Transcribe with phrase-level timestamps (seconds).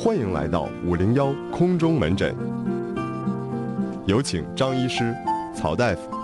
[0.00, 2.32] 欢迎来到五零幺空中门诊，
[4.06, 5.12] 有请张医师、
[5.52, 6.17] 曹大夫。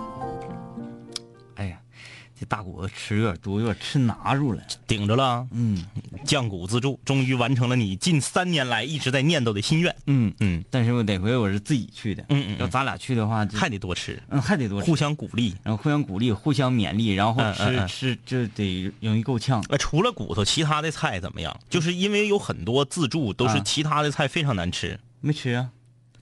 [2.37, 4.61] 这大骨头吃有点多，有点吃拿住了。
[4.85, 5.85] 顶着了，嗯
[6.25, 9.95] 降骨自助，终于完成了你近三年来一直在念叨的心愿。
[10.07, 12.23] 嗯嗯，但是我得亏我是自己去的。
[12.29, 15.55] 嗯嗯嗯要咱俩去的话，还得多吃，嗯还得多吃互相鼓励。
[15.63, 19.63] 然后互相鼓励，互相勉励，然后吃、吃就得容易够呛。
[19.69, 21.57] 呃，除了骨头，其他的菜怎么样？
[21.69, 25.69] 就是因为有很多自助都是啊其他的菜非常难吃，没吃啊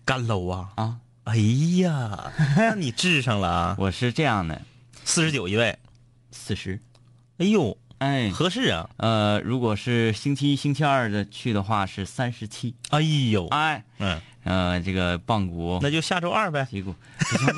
[0.05, 0.69] 干搂啊！
[0.75, 0.97] 啊！
[1.23, 3.75] 哎呀，那你治上了啊！
[3.79, 4.61] 我是这样的，
[5.05, 5.77] 四十九一位，
[6.33, 6.79] 四十。
[7.37, 8.89] 哎呦，哎，合适啊！
[8.97, 12.75] 呃，如果是星期一、星期二的去的话是三十七。
[12.89, 12.99] 哎
[13.31, 16.67] 呦，哎，嗯，呃，这个棒骨、那就下周二呗。
[16.69, 16.93] 脊骨，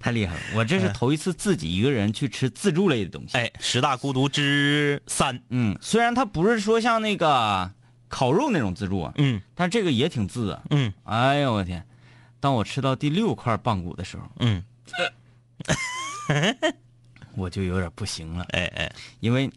[0.00, 0.40] 太厉害了！
[0.54, 3.36] 我这是头一次自己一个人去吃自助类的东西。
[3.36, 7.70] 哎，十大孤独之三，嗯，虽然它不是说像那个
[8.08, 10.62] 烤肉那种自助啊，嗯但这个也挺自啊。
[10.70, 11.84] 嗯哎呦我天！
[12.40, 14.62] 当我吃到第六块棒骨的时候，嗯，
[17.36, 19.50] 我就有点不行了，哎哎，因为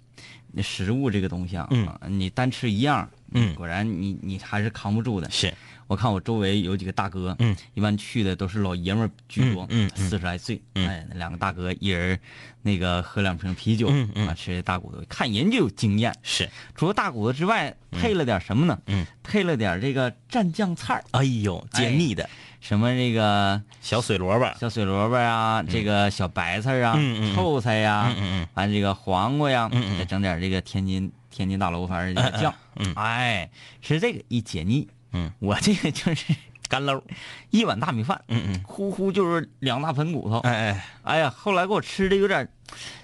[0.51, 1.87] 那食物这个东西啊，嗯。
[1.87, 3.53] 啊你单吃一样，嗯。
[3.55, 5.29] 果然你你还是扛不住的。
[5.31, 5.53] 是，
[5.91, 10.87] 我看我周围有几个大哥，嗯，一般去的都是老爷们儿居多，四十来岁，嗯。
[10.87, 12.17] 哎，那两个大哥一人
[12.61, 13.91] 那个喝两瓶啤酒，
[14.33, 16.15] 吃大骨头，看人就有经验。
[16.23, 18.79] 是，除了大骨头之外，配了点什么呢？
[18.85, 21.03] 嗯，配了点这个蘸酱菜儿。
[21.11, 22.29] 哎呦，解腻的。
[22.61, 26.97] 什么这个小水萝卜，小水萝卜啊，这个小白菜啊，
[27.35, 28.15] 臭菜呀，
[28.53, 29.69] 完这个黄瓜呀，
[29.99, 32.55] 再整点这个天津天津大楼反正这个酱，
[32.95, 34.87] 哎，吃这个一解腻。
[35.13, 36.35] 嗯，我这个就是
[36.69, 37.01] 干搂，
[37.51, 40.39] 一碗大米饭，嗯嗯，呼呼就是两大盆骨头。
[40.39, 42.47] 哎哎，哎呀，后来给我吃的有点，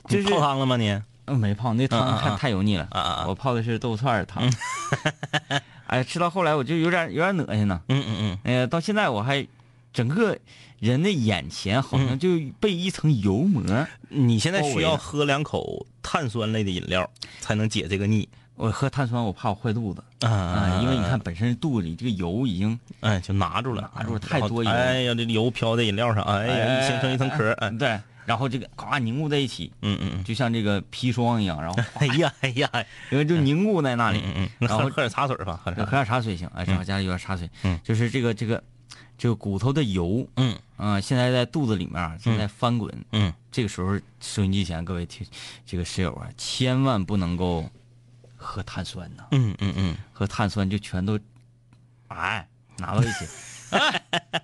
[0.08, 0.89] 就是泡汤了吗你？
[1.30, 2.88] 嗯没泡，那汤太太油腻了。
[2.91, 4.49] 啊啊啊我泡的是豆串儿汤。
[5.88, 7.81] 哎，吃到后来我就有点有点恶心呢。
[7.89, 9.45] 嗯嗯嗯，哎呀，到现在我还
[9.92, 10.38] 整个
[10.80, 12.30] 人的眼前好嗯像就
[12.61, 13.61] 被一层油膜。
[14.09, 17.09] 你现在需要喝两口碳酸类的饮料
[17.42, 18.27] 才能解这个腻
[18.58, 20.04] 我喝碳酸，我怕我坏肚子。
[20.22, 24.70] 啊啊，因为你看，本身肚子里这个油已经，哎，就拿住了，拿住了太多油。
[24.70, 32.70] 哎呀，这油飘在饮料上，哎呀，一形成一层壳，哎，对，然后这个咵凝固在一起，嗯嗯嗯，就像这个砒霜一样，然后 哎呀哎呀，
[33.12, 34.22] 因为就凝固在那里。
[34.26, 37.48] 嗯嗯，然后喝喝点茶水吧，喝点喝点茶水行，哎，正好家里有点茶水。
[37.62, 37.80] 嗯。
[37.84, 38.64] 就是这个这个
[39.20, 40.58] 这个骨头的油，嗯。
[40.78, 42.92] 啊，现在在肚子里面啊正在翻滚。
[43.12, 45.26] 嗯，这个时候，收音机前各位听
[45.66, 47.66] 这个室友啊，千万不能够
[48.47, 51.19] 喝碳酸呢，嗯嗯嗯，喝碳酸就全都，
[52.08, 52.47] 哎，
[52.77, 53.27] 拿到一起。
[53.71, 54.03] 哎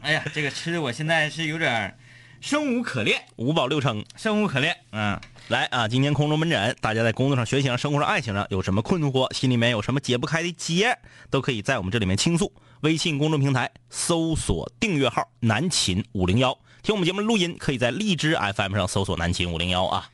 [0.00, 1.98] 哎呀，这个吃的我现在是有点
[2.40, 4.04] 生无可恋，五饱六撑。
[4.16, 4.76] 生无可恋。
[4.92, 5.88] 嗯，来啊！
[5.88, 10.96] 今天空中门诊，大家在工作上、学习上、生活上、爱情上有什么困惑，心里面有什么解不开的结，
[11.30, 12.52] 都可以在我们这里面倾诉。
[12.82, 20.08] 微信公众平台搜索订阅号“南秦五零幺”，听我们节目录音可以在荔枝 FM 上搜索“南秦五零幺”啊。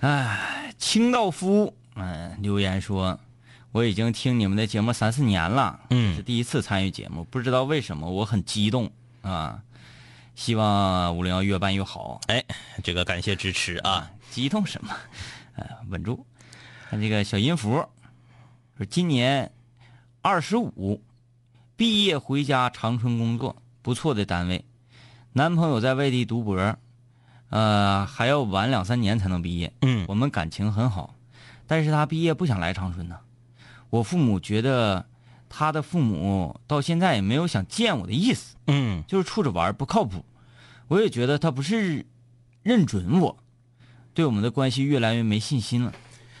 [0.00, 3.18] 哎，清道夫，嗯、留言说，
[3.72, 8.90] 我已经听你们的节目三四年了，嗯是第一次参与节目，不知道为什么我很激动
[9.22, 9.60] 啊，
[10.34, 12.20] 希望五零幺越办越好。
[12.28, 12.44] 哎，
[12.84, 14.10] 这个感谢支持啊！
[14.30, 14.94] 激动什么？
[15.56, 16.24] 呃，稳住。
[16.88, 17.84] 看这个小音符，
[18.76, 19.50] 说今年
[20.20, 21.02] 二十五，
[21.76, 24.64] 毕业回家长春工作，不错的单位。
[25.32, 26.76] 男朋友在外地读博，
[27.48, 29.72] 呃，还要晚两三年才能毕业。
[29.82, 31.14] 嗯我们感情很好，
[31.66, 33.16] 但是他毕业不想来长春呢。
[33.90, 35.06] 我父母觉得
[35.48, 40.24] 他的父母到现在也没有想见我的意思，嗯就是处着玩不靠谱。
[40.88, 42.06] 我也觉得他不是
[42.62, 43.36] 认准我，
[44.14, 45.92] 对我们的关系越来越没信心了。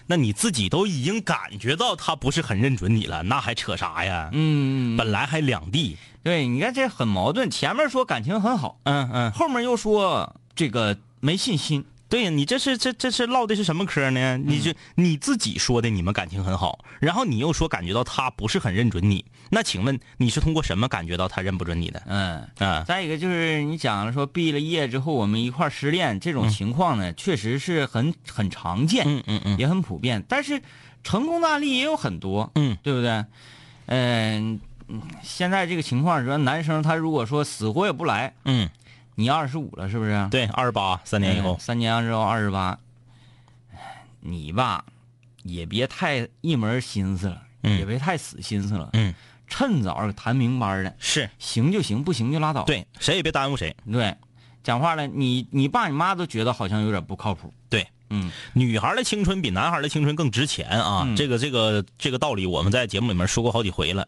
[0.08, 4.30] 那你自己都已经感觉到他不是很认准你了，那还扯啥呀？
[4.32, 11.84] 嗯，本来还两地，对，你看这很矛盾，前面说感情很好，嗯嗯，后面又说这个没信心。
[12.08, 14.36] 对呀，你这是这这是唠的是什么嗑呢？
[14.38, 22.02] 你就你自己说的，你们感情很好，然后你又说感觉到他不是很认准你，那请问你是通过什么感觉到他认不准你的？
[22.06, 30.24] 嗯，啊，再一个就是你讲了说毕了业之后我们一块儿失恋这种情况呢，确实是很很常见，嗯嗯嗯也很普遍。
[30.28, 30.62] 但是
[31.02, 33.24] 成功的案例也有很多，嗯，对不对？
[33.86, 38.68] 嗯、嗯现在这个情况，说男生他如果说死活也不来，嗯，
[39.18, 40.28] 你二十五了是不是？
[40.30, 42.78] 对，二十八三年以后嗯，三年之后二十八，
[44.20, 44.84] 你吧
[45.42, 49.14] 也别太一门心思了，嗯也别太死心思了，嗯，
[49.48, 52.62] 趁早谈明白了，是行就行，不行就拉倒。
[52.64, 53.74] 对，谁也别耽误谁。
[53.90, 54.14] 对，
[54.62, 61.04] 讲话了，你你爸你妈都觉得好像有点不靠谱，对，嗯，女孩的青春比男孩的青春更值钱啊！
[61.06, 64.06] 嗯这个这个这个道理我们在节目里面说过好几回了。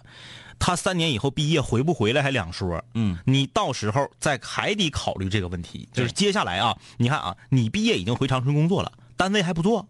[0.58, 2.84] 他三年以后毕业回不回来还两说。
[2.94, 5.88] 嗯，你到时候再还得考虑这个问题。
[5.93, 9.88] 就是接下来啊，你看啊，你毕业已经回长春工作了，单位还不错，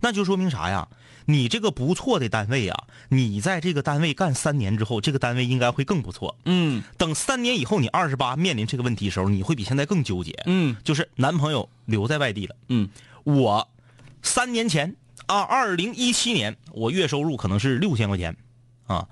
[0.00, 0.88] 那就说明啥呀？
[1.26, 6.36] 你这个不错的单位啊，你在这个单位干三年之后，这个单位应该会更不错。
[6.44, 10.36] 嗯等三年以后你二十八面临这个问题的时候，你会比现在更纠结。
[10.46, 12.56] 嗯就是男朋友留在外地了。
[12.68, 12.88] 嗯
[13.22, 13.68] 我
[14.22, 14.96] 三年前
[15.26, 18.36] 啊，二零一七年我月收入可能是六千块钱，
[18.86, 19.06] 啊，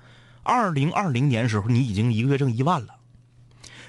[0.49, 2.95] 二零二零年时候你已经一个月挣一万了，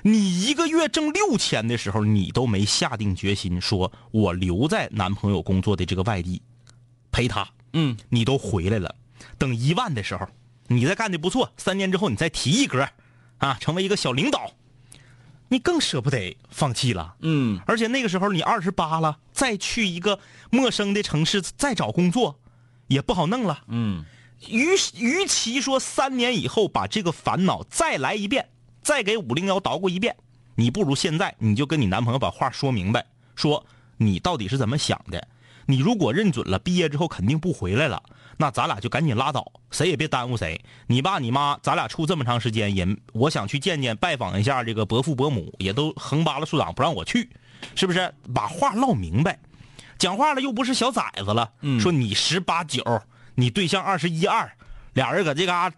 [0.02, 6.42] 你一个月挣六千的时候，你都没下定决心说我留在男朋友工作的这个外地
[7.10, 7.96] 陪他，嗯。
[8.10, 8.94] 你都回来了，
[9.38, 10.28] 等一万的时候，
[10.66, 12.86] 你再干的不错，三年之后你再提一格，
[13.38, 14.52] 啊，成为一个小领导，
[15.48, 17.14] 你更舍不得放弃了。
[17.20, 17.58] 嗯。
[17.66, 20.20] 而且那个时候你二十八了，再去一个
[20.50, 22.38] 陌生的城市再找工作，
[22.88, 23.64] 也不好弄了。
[23.68, 24.04] 嗯
[24.48, 28.48] 与与其说三年以后把这个烦恼再来一遍，
[28.82, 30.16] 再给五零幺捣鼓一遍，
[30.54, 33.04] 你不如现在你就跟你男朋友把话说明白，
[33.34, 33.64] 说
[33.96, 35.28] 你到底是怎么想的。
[35.66, 38.02] 你如果认准了毕业之后肯定不回来了，
[38.38, 40.60] 那咱俩就赶紧拉倒，谁也别耽误谁。
[40.88, 47.30] 你爸你妈，咱俩处这么长时间，也我想去见见拜访一下这个伯父伯母，也都横扒拉竖挡不让我去，
[47.76, 48.12] 是不是？
[48.34, 49.38] 把话唠明白，
[49.96, 52.82] 讲话了又不是小崽子了，说你十八九，
[53.40, 54.52] 你对象二十一二，
[54.92, 55.72] 俩人搁这嘎、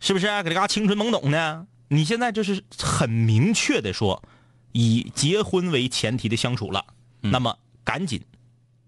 [0.00, 1.68] 是不是、搁这嘎、青春懵懂呢？
[1.86, 4.20] 你现在就是很明确的说，
[4.72, 6.84] 以结婚为前提的相处了，
[7.20, 8.20] 那么赶紧，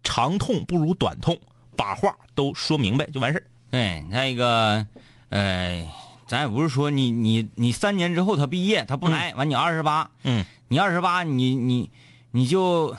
[0.02, 1.38] 长痛不如短痛，
[1.76, 3.46] 把话都说明白就完事儿。
[3.70, 4.86] 对，再一个，
[5.28, 5.88] 呃，
[6.26, 11.90] 咱也不是说你你你三年之后他毕业他不来，完你二十八，嗯你二十八你你
[12.32, 12.96] 你就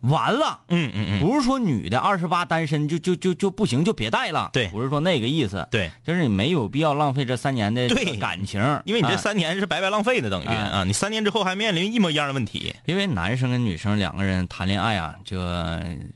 [0.00, 0.60] 完了。
[0.68, 4.68] 嗯嗯嗯，不是说女的二十八单身就就就就不行就别带了，对。
[4.68, 8.16] 不是说那个意思，对，就是你没有必要浪费这三年的对。
[8.16, 9.16] 感情，因为你这啊。
[9.16, 12.74] 三年是白白浪费的，等于哎啊，你三年之后还面临一模一样的问题。
[12.86, 15.36] 因为男生跟女生两个人谈恋爱啊，这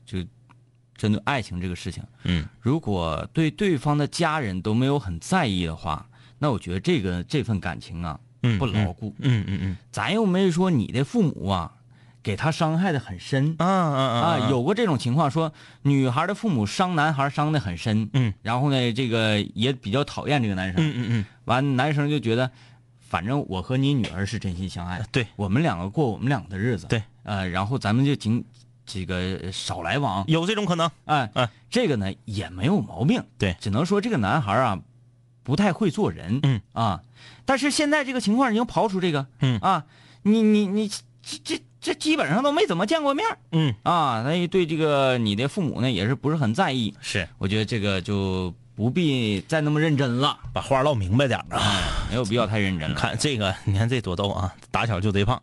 [0.05, 0.19] 就
[0.97, 6.07] 针对爱情这个事情，嗯，如果对对方的家人都没有很在意的话，
[6.39, 9.13] 那我觉得这个这份感情啊嗯不牢固。
[9.19, 11.71] 嗯嗯嗯，咱又没说你的父母啊
[12.25, 13.55] 给他伤害的很深。
[13.59, 22.49] 啊啊啊啊，有过这种情况，说女孩的父母伤男孩伤的很深，嗯，然后呢，这个也比较讨厌这个男生，嗯嗯嗯，完男生就觉得，
[22.99, 25.27] 反正我和你女儿是真心相爱，对。
[25.35, 28.43] 我们两个过我们两个的日子，对，呃，然后咱们就仅
[28.87, 30.89] 这个少来往，有这种可能。
[31.05, 33.55] 哎，哎这个呢也没有毛病，对。
[33.59, 34.81] 只能说这个男孩啊
[35.43, 36.59] 不太会做人，嗯。
[36.73, 37.03] 啊，
[37.45, 39.59] 但是现在这个情况已经刨出这个，嗯。
[39.59, 39.85] 啊，
[40.23, 40.89] 你你你
[41.21, 52.07] 这这这基本上都没怎么见过面儿嗯，啊，那对这个你的父母呢也是不是很在意，是我觉得这个就不必再那么认真了，把话唠明白点儿啊。
[52.09, 52.95] 没有必要太认真了。
[52.95, 54.51] 看这个，你看这多逗啊！
[54.71, 55.39] 打小就贼胖。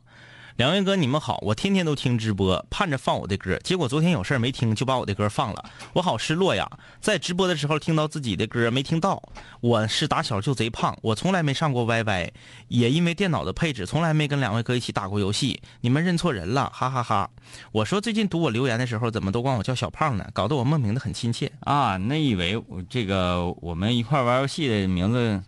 [0.63, 6.71] 两位哥，你们好，我天天都听直播，盼着放我的歌，结果昨天有事儿没听，就把我的歌放了，我好失落呀！
[7.01, 9.21] 在直播的时候听到自己的歌没听到，
[9.61, 12.31] 我是打小就贼胖，我从来没上过 YY，
[12.69, 17.29] 也因为电脑的配置，从来没跟两位哥一起打过游戏，你们认错人了，哈哈哈
[17.73, 20.25] 我说最近读我留言的时候，怎么都管我叫小胖呢？
[20.33, 21.51] 搞得我莫名的很亲切。
[21.63, 25.43] 啊，那以为我这个我们一块玩游戏的名字，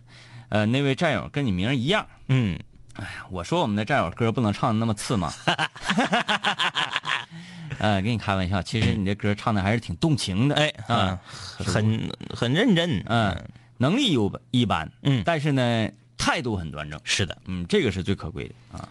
[0.49, 2.05] 呃，那位战友跟你名一样。
[2.27, 2.59] 嗯，
[3.29, 5.33] 我说我们的战友歌不能唱的那么次嘛。
[7.79, 10.55] 呃， 跟你开玩笑，其实你这歌唱的还是挺动情的。
[10.55, 11.19] 哎，啊，
[11.57, 13.03] 很很认真。
[13.07, 13.35] 嗯，
[13.77, 16.99] 能力有一般，嗯但是呢，态度很端正。
[17.03, 17.37] 是的。
[17.45, 18.87] 嗯，这个是最可贵的啊。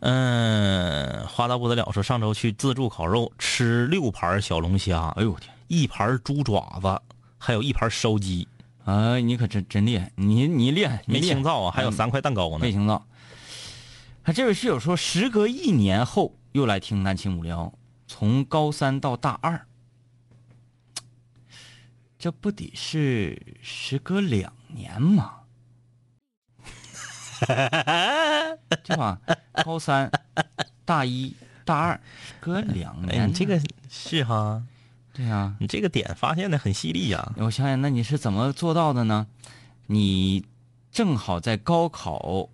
[0.00, 5.54] 嗯，花到不得了说上周去自助烤肉，吃六盘小龙虾，哎呦我天！
[5.68, 7.00] 一盘猪爪子，
[7.38, 8.46] 还有一盘烧鸡，
[8.84, 11.72] 啊，你可真真厉害，你你厉害，没清灶啊？
[11.74, 12.72] 还有嗯三块蛋糕呢没。
[12.72, 13.02] 听到。
[14.24, 17.72] 啊，这位室友说，时隔一年后又来听南秦五聊，
[18.06, 19.66] 从高三到大二，
[22.20, 25.40] 这不得是时隔两年吗？
[28.84, 29.18] 对吧？
[29.64, 30.08] 高三、
[30.84, 32.00] 大一、大二，
[32.38, 33.60] 隔两哎，年，你这个
[33.90, 34.62] 是哈，
[35.12, 37.32] 对呀、你这个点发现的很犀利呀。
[37.38, 39.26] 我想想，那你是怎么做到的呢？
[39.86, 40.46] 你
[40.92, 42.48] 正好在高考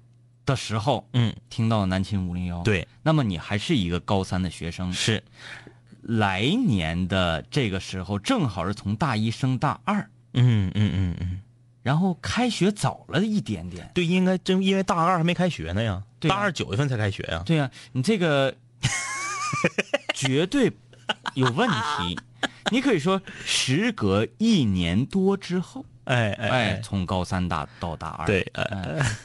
[0.48, 5.22] 的时候嗯，听到南秦五零幺，，对，那么你还是一个高三的学生，是，
[6.00, 11.40] 来年的这个时候正好是从大一升大二，嗯嗯嗯嗯，
[11.82, 13.90] 然后开学早了一点点。
[13.94, 17.42] 对，应该正因为大二还没开学呢呀，对啊大二九月份才开学呀。
[17.44, 18.56] 对呀、你这个
[20.14, 20.72] 绝对
[21.34, 22.18] 有问题。
[22.70, 28.52] 你可以说时隔一年多之后，哎哎，哎从高三大到大二，对，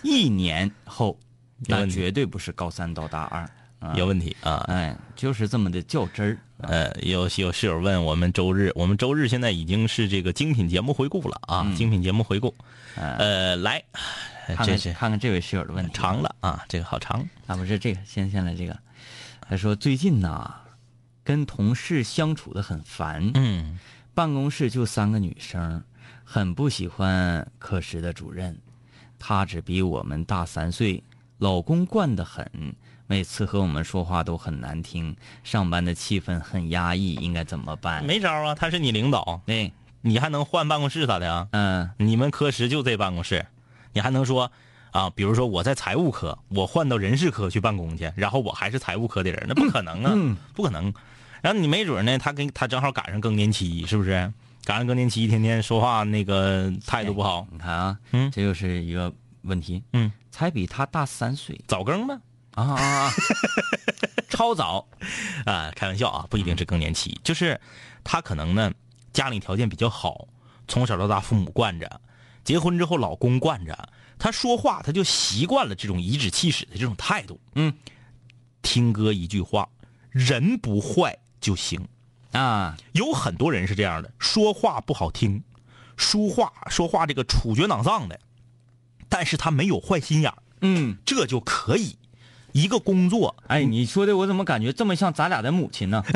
[0.03, 1.17] 一年后，
[1.67, 3.41] 那绝对不是高三到大二，
[3.79, 4.65] 啊有问题啊。
[4.67, 6.37] 哎，就是这么的较真儿。
[6.57, 12.53] 呃，有有室友问我们周日，我们周日现在已经是这个精品节目回顾了啊，精品节目回顾。
[12.95, 13.83] 呃，来，
[14.47, 17.27] 看看这是看看这位室友的问题，长了啊，这个好长。
[17.47, 18.77] 啊，不是这个，先先来这个。
[19.49, 20.53] 他说最近呐，
[21.23, 23.79] 跟同事相处的很烦，嗯
[24.13, 25.83] 办公室就三个女生，
[26.23, 28.57] 很不喜欢科室的主任，
[29.19, 31.03] 他只比我们大三岁，
[31.37, 32.49] 老公惯得很，
[33.07, 38.03] 每次和我们说话都很难听，上班的气氛很压抑，应该怎么办？
[38.05, 41.47] 没招啊，他是你领导，对，你还能换办公室咋的呀？
[41.51, 43.45] 嗯你们科室就这办公室，
[43.91, 44.51] 你还能说
[44.91, 45.09] 啊？
[45.09, 50.93] 比如说我在财务科，我换到人事科去办公去，然后我还是财务科的人，那不可能啊，嗯不可能。
[51.41, 54.31] 然后你没准呢，他跟他正好赶上更年期，是不是？
[54.65, 58.31] 赶上更年期，天天说话那个态度不好，你看啊，嗯？
[58.31, 61.59] 这就是一个问题，嗯，才比他大三岁。
[61.67, 62.17] 早更呗。
[62.51, 63.11] 啊啊啊，
[64.29, 64.87] 超早，
[65.45, 67.59] 啊，开玩笑啊，不一定是更年期，就是
[68.03, 68.71] 他可能呢
[69.11, 70.27] 家里条件比较好，
[70.67, 71.99] 从小到大父母惯着，
[72.43, 73.89] 结婚之后老公惯着，
[74.19, 77.41] 他说话他就习惯了这种颐指气使的这种态度。
[77.55, 77.73] 嗯，
[78.61, 79.67] 听哥一句话，
[80.11, 81.85] 人不坏就行。
[82.33, 85.41] 啊，有很多人是这样的，说话不好听，
[85.95, 88.19] 说话说话这个处决囊脏的，
[89.07, 90.97] 但是他没有坏心眼儿嗯。
[91.05, 91.97] 这就可以。
[92.51, 96.03] 一个工作，哎，你说的我怎么感觉这么像咱俩的母亲呢？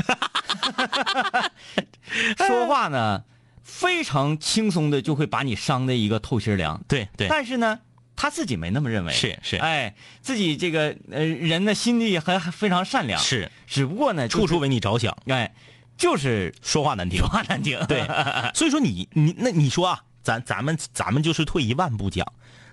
[2.38, 3.24] 说话呢，
[3.64, 6.80] 非常轻松的就会把你伤的一个透心凉。
[6.88, 7.80] 对对，但是呢，
[8.16, 9.12] 他自己没那么认为。
[9.12, 15.56] 是是哎，自己这个呃人的心地还还非常善良。，是只不过呢，就是处处为你着想，哎，
[15.98, 17.28] 就是说话难听说。
[17.28, 17.80] 话难听。
[17.88, 18.06] 对，
[18.54, 22.26] 所以说你你那你说啊，咱咱们咱们就是退一万步讲，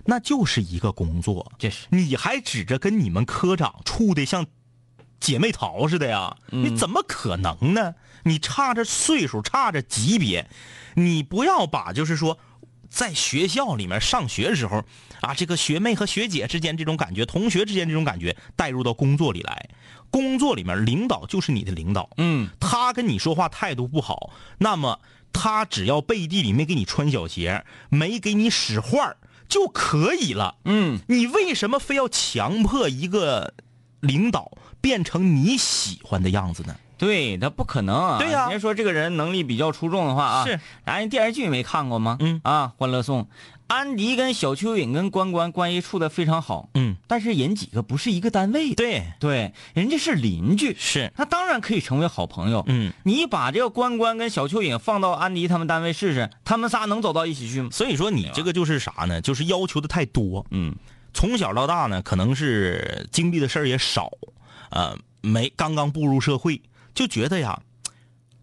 [0.05, 4.45] 那就是一个工作，这是你还指着跟你们科长处的像
[5.19, 6.37] 姐妹淘似的呀？
[6.51, 7.95] 你怎么可能呢？
[8.23, 10.47] 你差着岁数，差着级别，
[10.95, 12.37] 你不要把就是说。
[12.87, 14.81] 在学校里面上学的时候，
[15.19, 19.69] 啊，这个学妹和学姐之间这种感觉，同学之间这种感觉，带入到工作里来。
[20.11, 24.99] 工作里面，领导就是你的领导，嗯，他跟你说话态度不好，那么
[25.33, 30.55] 他只要背地里没给你穿小鞋，没给你使坏儿就可以了。
[30.65, 33.53] 嗯，你为什么非要强迫一个
[33.99, 36.75] 领导变成你喜欢的样子呢？
[36.97, 38.17] 对他不可能啊。
[38.17, 40.57] 对呀人家说这个人能力比较出众的话啊，是。
[40.85, 42.15] 咱人电视剧没看过吗？
[42.21, 43.23] 嗯啊，《欢乐颂》，
[43.67, 46.69] 安迪跟小蚯蚓跟关关关系处的非常好。
[46.75, 48.75] 嗯，但是人几个不是一个单位的。
[48.75, 52.63] 对，对，人家是邻居，是，那当然可以成为好朋友。
[52.67, 57.69] 嗯，你把这个关关跟小蚯蚓放到安迪他们单位试试，他们仨能走到一起去吗？
[57.71, 59.19] 所以说你这个就是啥呢？
[59.21, 60.45] 就是要求的太多。
[60.51, 60.75] 嗯
[61.13, 64.11] 从小到大呢，可能是经历的事儿也少，
[64.69, 66.61] 呃，没刚刚步入社会，
[66.93, 67.57] 就觉得呀，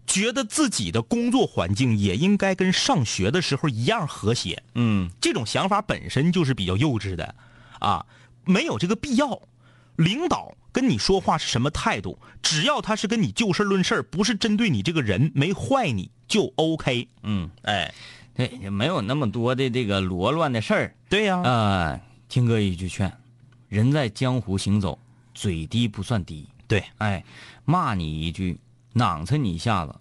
[0.06, 4.62] 觉得自己的工作环境也应该跟上学的时候一样和谐。
[4.75, 7.35] 嗯这种想法本身就是比较幼稚的，
[7.78, 8.04] 啊，
[8.44, 9.40] 没有这个必要。
[9.97, 12.18] 领导跟你说话是什么态度？
[12.42, 17.09] 只要他是跟你就事论事不是针对你这个人，没坏你就 OK。
[17.23, 17.92] 嗯，哎，
[18.35, 20.94] 对，也没有那么多的这个罗乱的事儿。
[21.11, 23.12] 对呀、呃，听哥一句劝，
[23.68, 24.99] 人在江湖行走，
[25.35, 26.49] 嘴低不算低。
[26.66, 27.23] 对哎，
[27.66, 28.59] 骂你一句，
[28.92, 29.94] 囊呲你一下子，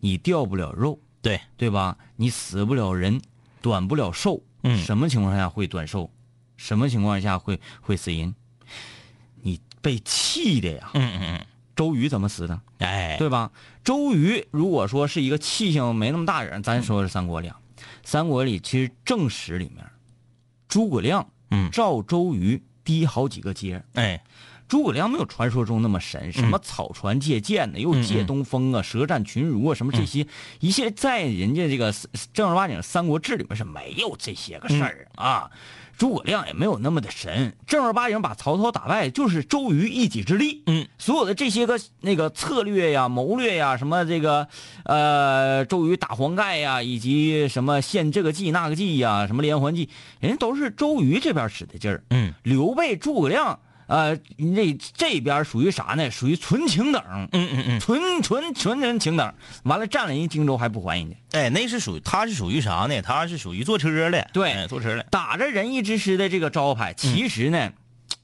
[0.00, 1.96] 你掉不了肉，对，对吧？
[2.16, 3.20] 你死不了人，
[3.60, 4.42] 短不了寿。
[4.62, 6.10] 嗯什么情况下会短寿？
[6.56, 8.34] 什么情况下会会死人？
[9.42, 10.90] 你被气的呀！
[10.92, 12.60] 嗯嗯嗯，周瑜怎么死的？
[12.78, 13.50] 哎，对吧？
[13.82, 17.58] 周瑜如果说是一个气性没那么大人，咱说是三国里啊，
[18.04, 19.84] 三国里其实正史里面，
[20.68, 23.82] 诸葛亮嗯照周瑜低好几个阶。
[23.94, 24.22] 哎，
[24.70, 30.24] 诸葛亮没有传说中那么神，什么草船借箭呢，又借东风啊，舌战群儒啊，什么这些
[30.60, 31.92] 一切，在人家这个
[32.32, 35.50] 正儿八经《三国志》里面是没有这些个事儿啊。
[35.98, 40.62] 诸葛亮也没有那么的神，正儿八经把曹操打败就是周瑜一己之力。
[40.66, 44.46] 嗯，所有的这些个那个策略呀、谋略呀，什么这个
[44.84, 52.04] 呃周瑜打黄盖呀，以及什么献这个计那个计呀，什么连环计，人家都是周瑜这边使的劲儿。
[52.10, 53.58] 嗯刘备、诸葛亮，
[53.90, 56.10] 呃，这这边属于啥呢？
[56.10, 59.34] 属于纯情等，嗯嗯嗯，纯纯纯纯情等。
[59.64, 63.02] 完了，占了人荆州还不还人家，哎，那是属于他是属于啥呢？
[63.02, 67.72] 他是属于坐车的，对哎坐车的，打着仁义之师的这个招牌，其实呢。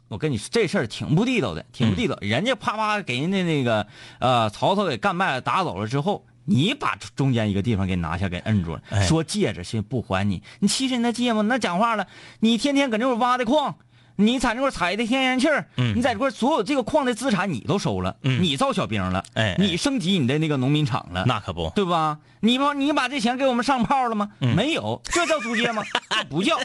[0.09, 2.17] 我跟你说，这事儿挺不地道的，挺不地道。
[2.21, 3.89] 人家啪啪给人家那个
[4.21, 11.43] 呃曹操给干败了，打走了之后，你把中间一个地方给拿下，给摁住了，哎说借着先不还你，你其实你那借吗？
[11.43, 12.07] 那讲话了，
[12.39, 13.75] 你天天搁那块挖的矿，
[14.17, 15.95] 你在那块儿采的天然气儿，嗯。
[15.97, 18.43] 你在这块所有这个矿的资产你都收了，嗯。
[18.43, 19.57] 你造小兵了，哎哎。
[19.59, 22.19] 你升级你的那个农民厂了，那可不，对吧？
[22.41, 24.31] 你把你把这钱给我们上炮了吗？
[24.41, 24.55] 嗯。
[24.57, 25.83] 没有，这叫租借吗？
[26.11, 26.59] 这不叫，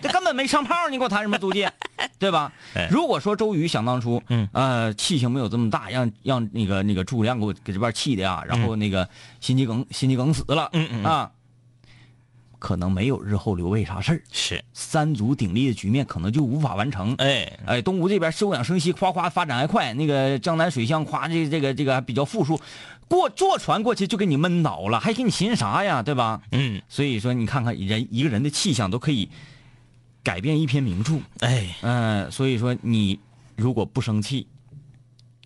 [0.00, 1.70] 这根本没上炮，你给我谈什么租借，
[2.18, 2.52] 对吧？
[2.74, 2.88] 哎？
[2.90, 4.48] 如果说周瑜想当初，嗯。
[4.52, 9.08] 呃，气性没有这么大，让让那个那个诸葛亮给我给这边气的呀，然后那个
[9.40, 11.30] 心肌梗心肌梗死了，嗯嗯嗯啊，
[12.62, 17.12] 可能没有日后刘备啥事儿，是，三足鼎立的局面可能就无法完成。
[17.18, 22.60] 哎，哎，东吴这边休养生息，夸夸发展还快，那个江南水乡夸这这个这个还比较富庶，
[23.08, 26.40] 过坐船过去就给你闷倒了，还给你寻啥呀，对吧？
[26.52, 29.28] 嗯，所以说你看看人一个人的气象都可以
[30.22, 33.18] 改变一篇名著，哎，嗯、所以说你
[33.56, 34.46] 如果不生气，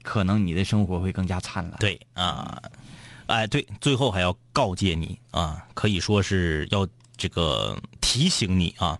[0.03, 1.79] 可能你的生活会更加灿烂。
[1.81, 2.61] 对啊，
[3.25, 8.99] 哎，对，最后还要告诫你啊，可以说是要这个提醒你啊，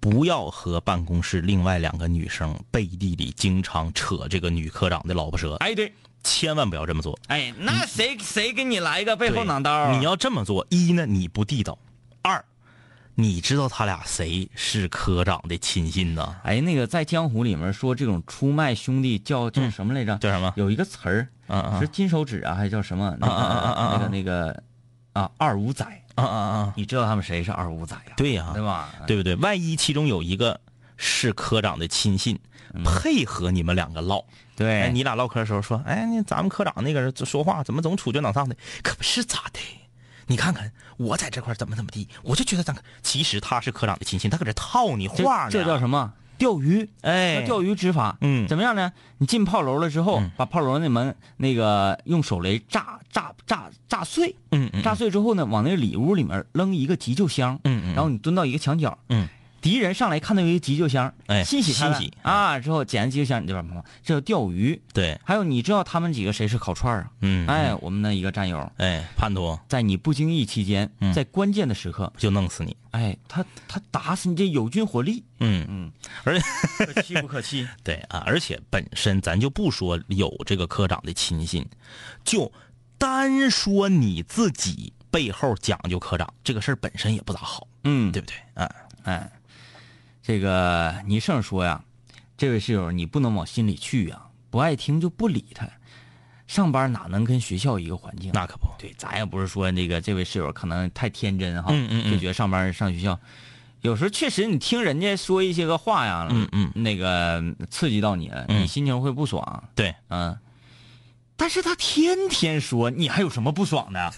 [0.00, 7.18] 不要和办公室另外两个女生背地里经常扯这个女科长的老婆舌，哎，对，千万不要这么做。
[7.28, 9.96] 哎，那谁谁给你来一个背后对囊刀啊？
[9.96, 11.78] 你要这么做，一呢你不地道，
[12.22, 12.44] 二，
[13.14, 16.36] 你知道他俩谁是科长的亲信呢？
[16.44, 20.16] 哎，那个在江湖里面说这种出卖兄弟叫叫什么来着？
[20.18, 20.52] 叫什么？
[20.56, 23.16] 有一个词儿，啊啊是金手指啊，还是叫什么？
[23.20, 24.62] 那个那个
[25.12, 26.74] 啊，二五仔，啊啊啊！
[26.76, 28.90] 你知道他们谁是二五仔呀、对呀、对吧？
[29.06, 29.34] 对不对？
[29.36, 30.60] 万一其中有一个
[30.96, 32.38] 是科长的亲信，
[32.84, 34.24] 配合你们两个唠，哎，
[34.56, 38.56] 对，你俩唠嗑的时候说，哎，那咱们科长那个人说话怎么总杵脚挡上的？
[38.82, 39.60] 可不是咋的？
[40.26, 45.50] 你看看我在这块怎么怎么地，我就觉得咱其实他是科长的亲信，他搁这套你话呢。
[45.50, 46.12] 这叫什么？
[46.38, 47.42] 钓鱼，哎。
[47.42, 48.16] 钓鱼执法。
[48.20, 48.46] 嗯。
[48.46, 48.92] 怎么样呢？
[49.18, 57.94] 你进炮楼了之后，把炮楼那门那个用手雷炸炸炸炸碎，嗯嗯炸碎之后呢，往那个里屋里面扔一个急救箱，嗯嗯。
[57.94, 59.28] 然后你蹲到一个墙角，嗯，
[59.64, 64.78] 敌人上来看到有一个急救箱，哎欣喜欣喜啊，之后捡急救箱，你这边跑，这叫钓鱼。
[64.92, 67.10] 对，还有，你知道他们几个谁是烤串儿啊？
[67.22, 71.14] 嗯哎，我们的一个战友，哎，叛徒在你不经意期间，嗯。
[71.14, 72.76] 在关键的时刻，就弄死你。
[72.90, 75.66] 哎，他他打死你这友军火力，嗯。
[75.70, 75.90] 嗯，
[76.24, 76.44] 而且
[76.84, 77.66] 可气不可气？
[77.82, 81.66] 对啊，而且本身咱就不说有这个科长的亲信，
[82.22, 82.52] 就
[82.98, 88.36] 单说你自己背后讲究科长这个事儿本身也不咋好，嗯，对不对？
[88.62, 88.70] 啊，
[89.04, 89.30] 哎，
[90.26, 91.84] 这个倪胜说呀，
[92.38, 95.68] 这位室友你不能往心里去呀，不爱听就不理他。
[96.46, 98.30] 上班哪能跟学校一个环境？
[98.32, 98.66] 那可不。
[98.78, 103.20] 对，咱也不是说那个这位室友可能太天真哈，嗯嗯嗯就觉得上班上学校，
[103.82, 110.38] 有时候确实你听人家说一些个话呀，嗯嗯那个刺激到你了，嗯你心情会不爽，对，嗯。
[111.36, 114.12] 但是他天天说，你还有什么不爽的？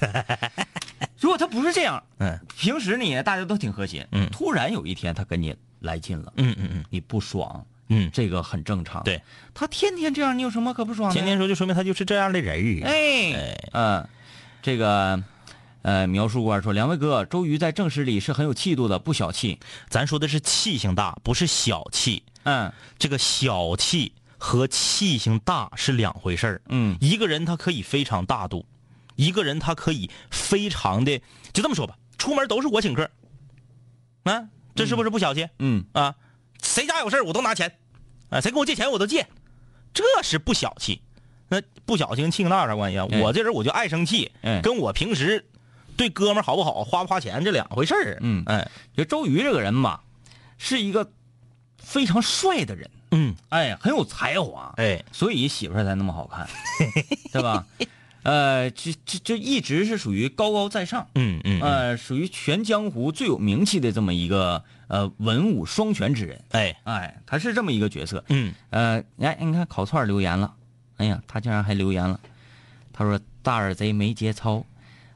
[1.19, 9.03] 如果他不是这样，嗯平时你大家都挺和谐，嗯突然有一天他跟你来劲了，嗯嗯嗯你不爽，嗯，这个很正常。
[9.05, 9.21] 对，
[9.55, 11.15] 他天天这样，你有什么可不爽的？
[11.15, 12.83] 天天说就说明他就是这样的人。
[12.83, 14.09] 哎，哎嗯、
[14.63, 15.23] 这个
[15.83, 19.59] 呃，描述官说，两位哥，周瑜在正史里是很有气度的，不小气。
[19.89, 22.23] 咱说的是气性大，不是小气。
[22.43, 26.63] 嗯这个小气和气性大是两回事儿。
[26.69, 28.65] 嗯一个人他可以非常大度，
[29.15, 31.19] 一个人他可以非常的，
[31.53, 33.09] 就这么说吧，出门都是我请客。
[34.25, 35.49] 啊，这是不是不小气？
[35.59, 36.15] 嗯，啊，
[36.63, 37.77] 谁家有事儿我都拿钱，
[38.29, 39.27] 啊，谁跟我借钱我都借，
[39.95, 41.01] 这是不小气。
[41.49, 43.07] 那不小气跟气性大有啥关系啊？
[43.11, 45.47] 哎我这人我就爱生气，嗯跟我平时
[45.97, 48.19] 对哥们儿好不好，花不花钱这两回事儿。
[48.21, 50.03] 嗯哎，就周瑜这个人吧，
[50.59, 51.11] 是一个
[51.79, 56.49] 非常帅的人，嗯，哎，很有才华，哎，所以媳妇儿才那么好看，
[57.33, 57.65] 对吧？
[58.27, 68.25] 呃，这这这一直是属于高高在上，嗯嗯，嗯呃，属于全江湖最有名气的这么一个呃文武双全之人，哎，哎，他是这么一个角色。
[68.29, 70.53] 嗯，呃，哎，你看烤串留言了，
[70.97, 72.19] 哎呀，他竟然还留言了，
[72.93, 74.67] 他说大耳贼没节操，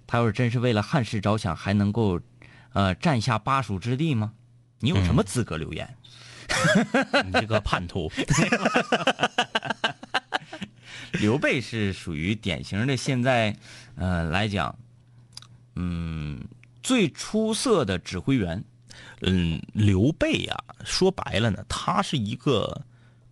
[0.07, 2.21] 他要是真是为了汉室着想，还能够
[2.75, 4.31] 呃占下巴蜀之地吗？
[4.79, 5.97] 你有什么资格留言？
[7.27, 8.11] 你这个叛徒，
[11.21, 13.57] 刘备是属于典型的现在，
[13.97, 14.77] 呃来讲，
[15.77, 16.41] 嗯，
[16.83, 18.63] 最出色的指挥员。
[19.23, 22.83] 嗯，刘备呀、说白了呢，他是一个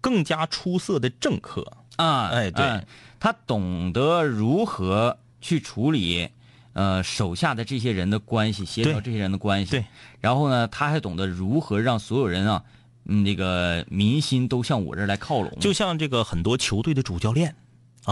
[0.00, 1.66] 更加出色的政客。
[1.96, 2.86] 啊，哎对嗯
[3.18, 6.28] 他懂得如何去处理，
[6.74, 9.72] 呃，手下的这些人的关系，协调这些人的关系。
[9.72, 9.84] 对，
[10.20, 12.62] 然后呢，他还懂得如何让所有人啊，
[13.06, 15.50] 嗯，那个民心都向我这儿来靠拢。
[15.58, 17.54] 就像这个很多球队的主教练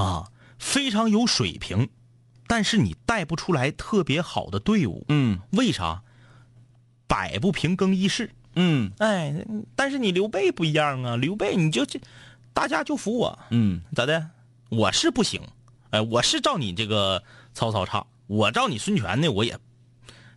[0.01, 0.29] 啊，
[0.59, 1.89] 非常有水平，
[2.47, 6.03] 但是你带不出来特别好的队伍，嗯为啥？
[7.07, 8.31] 摆不平更衣室。
[8.57, 9.35] 嗯哎，
[9.75, 11.99] 但是你刘备不一样啊，刘备你就这，
[12.53, 14.29] 大家就服我，嗯咋的？
[14.69, 15.41] 我是不行，
[15.91, 17.23] 哎，我是照你这个
[17.55, 19.59] 曹操差，我照你孙权呢，我也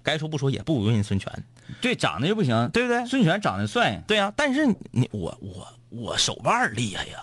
[0.03, 1.43] 该说不说，也不如人孙权，
[1.81, 3.05] 对，长得就不行，对不对？
[3.05, 7.19] 孙权长得帅，对呀、但是你我我我手腕儿厉害呀，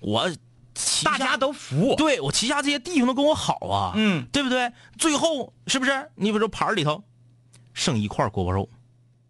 [0.00, 0.30] 我
[1.04, 1.96] 大家都服我。
[1.96, 4.70] 对我旗下这些弟兄都跟我好啊，嗯，对不对？
[4.98, 6.10] 最后是不是？
[6.16, 7.02] 你比如说盘里头
[7.74, 8.68] 剩一块锅包肉，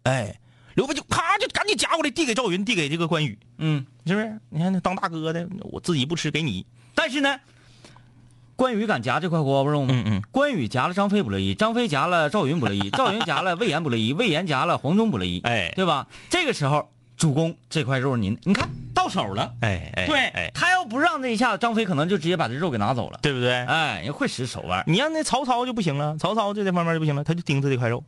[0.03, 0.39] 哎，
[0.75, 4.39] 刘备就咔就赶紧夹过来递给赵云，递给这个关羽，嗯，是不是？
[4.49, 7.39] 你看那当大哥的，我自己不吃给你，但是呢，
[8.55, 9.89] 关羽敢夹这块锅包肉吗？
[9.91, 16.07] 嗯嗯关羽夹了张飞不乐意，张飞夹了赵云不乐意，赵云夹了魏延不乐意，魏延夹了黄忠不乐意， 哎对吧？
[16.29, 23.19] 这个时候，主公这块肉您你看到手了，哎哎，对、哎，他要不让这一下子，张飞可能就直接把这肉给拿走了。
[23.21, 23.65] 对不对？
[23.65, 24.83] 哎，人会使手腕。
[24.87, 28.03] 你让那曹操就不行了，曹操这这方面就不行了，他就盯着这块肉，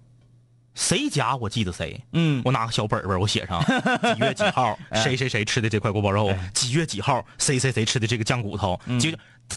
[0.76, 3.60] 谁夹我记得谁，嗯，我拿个小本本，我写上
[4.14, 9.10] 几月几号谁谁谁吃的这块锅包肉，几月几号谁谁谁吃的这个酱骨头，就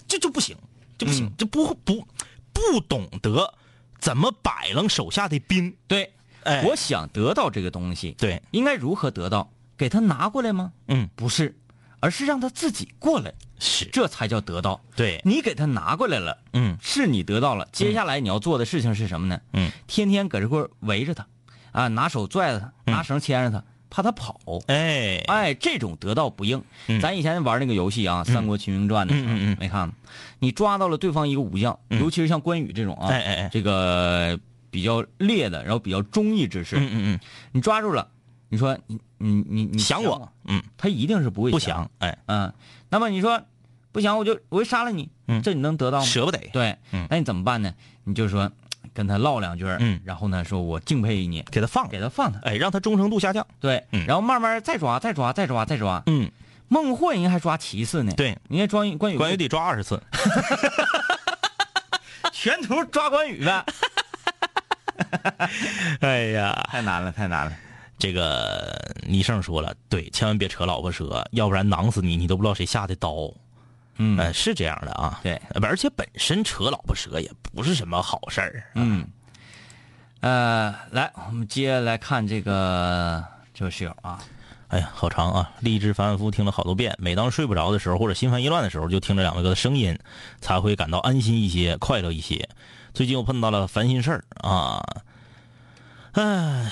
[0.08, 0.56] 这就不行，
[0.96, 2.06] 就不行，就不不
[2.54, 3.52] 不懂得
[3.98, 5.76] 怎么摆弄手下的兵。
[5.86, 6.10] 对，
[6.44, 9.50] 哎我想得到这个东西，对，应该如何得到？
[9.76, 10.72] 给他拿过来吗？
[10.88, 11.56] 嗯，不是，
[11.98, 14.80] 而是让他自己过来，是，这才叫得到。
[14.94, 17.66] 对，你给他拿过来了，嗯是你得到了。
[17.72, 19.40] 接下来你要做的事情是什么呢？
[19.54, 21.26] 嗯，天天搁这块儿围着他，
[21.72, 24.38] 啊，拿手拽着他，拿绳牵着他，怕他跑。
[24.66, 26.62] 哎哎，这种得到不应。
[26.86, 29.94] 嗯咱以前玩那个游戏啊，三国群英传》的时候，嗯嗯嗯没看吗？
[30.38, 34.38] 你抓到了对方一个武将，尤其是像关羽这种啊，哎哎哎这个
[34.72, 37.20] 比较烈的，然后比较忠义之士，嗯嗯嗯。
[37.52, 38.08] 你抓住了，
[38.48, 42.52] 你说你你你你嗯，想我，嗯，他一定是不会不想，哎，嗯，
[42.88, 43.40] 那么你说
[43.92, 45.42] 不想，我就我就杀了你，嗯。
[45.42, 46.04] 这你能得到吗？
[46.06, 47.06] 舍不得，对，嗯。
[47.10, 47.74] 那你怎么办呢？
[48.04, 48.50] 你就说
[48.94, 50.00] 跟他唠两句嗯。
[50.04, 53.46] 然后呢，说我敬佩你，给他放，给他放他，哎，让他忠诚度下降。
[53.60, 54.06] 对，嗯。
[54.06, 56.02] 然后慢慢再抓，再抓，再抓，再抓。
[56.06, 56.30] 嗯，
[56.68, 60.02] 孟获人家还抓七次呢，，对，人家抓关羽，关羽得抓二十次。
[62.32, 63.64] 全图抓关羽呗，
[66.00, 67.52] 哎呀，太难了，太难了。
[67.98, 73.32] 这个倪胜说了，对，千万别扯老婆舌，要不然囊死你，你都不知道谁下的刀。
[73.96, 75.20] 嗯呃，是这样的啊。
[75.22, 78.64] 对呃，而且本身扯老婆舌也不是什么好事儿。
[78.74, 79.06] 嗯，
[80.20, 83.22] 呃，来，我们接下来看这个
[83.54, 84.18] 这位室友啊，
[84.68, 85.52] 哎呀，好长啊！
[85.60, 89.96] 荔枝反反复复听了好多遍，每当睡不着的时候或者心烦意乱的时候，就听着两位哥的声音，
[90.40, 92.48] 才会感到安心一些，快乐一些。
[92.94, 94.82] 最近又碰到了烦心事儿啊，
[96.12, 96.70] 哎，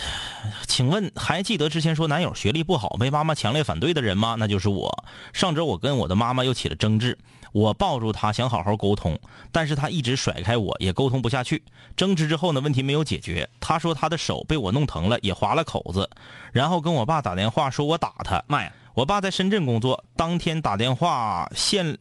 [0.67, 4.37] 请问还记得之前说男友学历不好，被妈妈强烈反对的人吗？
[4.39, 5.05] 那就是我。
[5.33, 7.17] 上周我跟我的妈妈又起了争执，
[7.53, 9.19] 我抱住她想好好沟通，
[9.51, 11.63] 但是她一直甩开我，也沟通不下去。
[11.97, 13.49] 争执之后呢，问题没有解决。
[13.59, 16.11] 她说她的手被我弄疼了，也划了口子，
[16.53, 18.45] 然后跟我爸打电话说我打她。
[18.47, 21.97] 妈呀，我爸在深圳工作，当天打电话限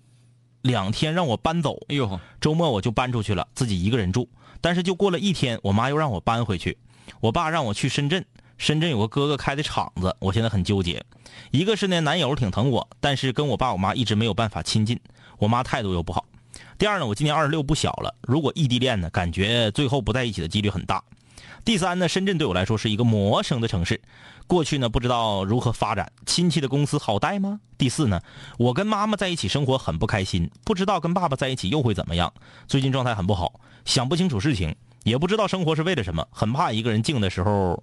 [0.61, 4.29] 两天让我搬走，哎呦，周末我就搬出去了，自己一个人住。
[4.61, 6.77] 但是就过了一天，我妈又让我搬回去。
[7.21, 8.25] 我爸让我去深圳，
[8.57, 11.03] 深圳有个哥哥开的厂子，我现在很纠结。
[11.51, 14.99] 一个是那男友挺疼我，但是跟我爸我妈一直没有办法亲近，
[15.37, 16.25] 我妈态度又不好。
[16.77, 21.03] 第二呢，我今年二十六不小了，如果异地恋呢，感觉最后不在一起的几率很大。
[21.65, 24.01] 第三呢，深圳对我来说是一个陌生的城市，
[24.47, 27.59] 过去呢不知道如何发展，亲戚的公司好带吗？
[27.77, 28.21] 第四呢，
[28.57, 32.33] 我跟妈妈在一起生活很不开心，不知道跟爸爸在一起又会怎么样。
[32.67, 37.81] 最近状态很不好，想不清楚事情，也不知道生活是为了什么，很怕一个人静的时候，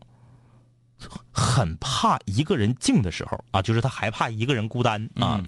[1.31, 5.42] 很怕一个人静的时候啊，就是他害怕一个人孤单啊。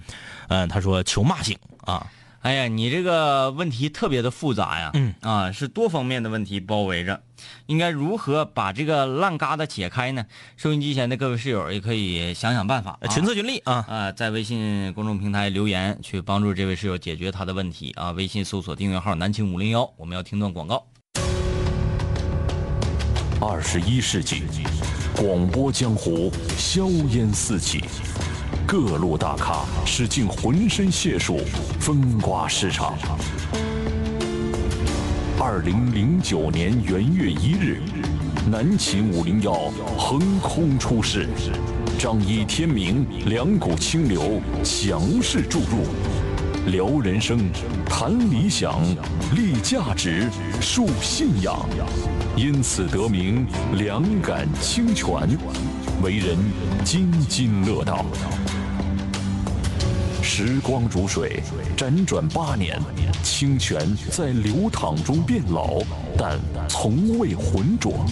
[0.47, 2.07] 嗯、他说求骂醒啊，
[2.41, 7.21] 哎呀，你这个问题特别的复杂呀，嗯啊，是多方面的问题包围着，
[7.65, 10.25] 应该如何把这个烂疙瘩解开呢？
[10.55, 13.85] 收音机前的各位室友也可以想想办法、啊，群策群力啊。
[13.89, 18.11] 啊，在微信公众平台留言去帮助这位室友解决他的问题啊！
[18.11, 20.87] 微信搜索订阅号“南青五零幺”，我们要听段广告。
[23.41, 24.43] 二十一世纪，
[25.15, 27.83] 广播江湖硝烟四起，
[28.71, 31.39] 各路大咖使尽浑身解数
[31.79, 32.93] 风刮市场。
[35.39, 37.81] 二零零九年元月一日，
[38.47, 39.53] 南秦五零幺
[39.97, 41.27] 横空出世，
[41.97, 45.87] 仗义天明，两股清流强势注入，
[46.67, 47.49] 聊人生，
[47.87, 48.79] 谈理想，
[49.35, 50.29] 立价值，
[50.61, 51.67] 树信仰。
[52.35, 55.27] 因此得名两感清泉，
[56.03, 56.37] 为人
[56.85, 58.05] 津津乐道。
[60.21, 61.41] 时光如水，
[61.75, 62.79] 辗转八年，
[63.23, 63.79] 清泉
[64.11, 65.79] 在流淌中变老，
[66.17, 68.05] 但从未浑浊。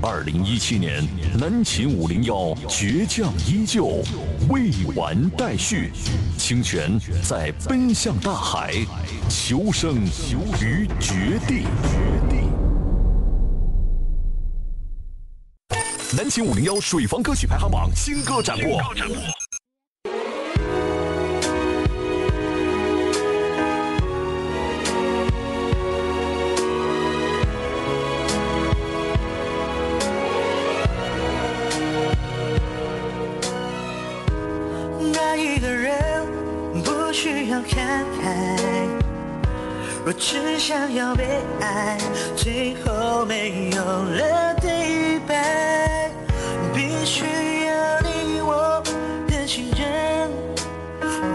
[0.00, 1.06] 二零一七年，
[1.38, 4.02] 南秦五零幺倔强依旧，
[4.48, 5.90] 未完待续。
[6.38, 8.74] 清泉在奔向大海，
[9.28, 9.96] 求生
[10.60, 11.64] 于绝地。
[16.16, 18.80] 南秦五零幺水房歌曲排行榜新歌展播。
[40.04, 41.24] 若只想要被
[41.60, 41.96] 爱，
[42.36, 46.10] 最后没有了对白，
[46.74, 47.24] 必须
[47.64, 48.82] 要你我
[49.26, 50.30] 的信任，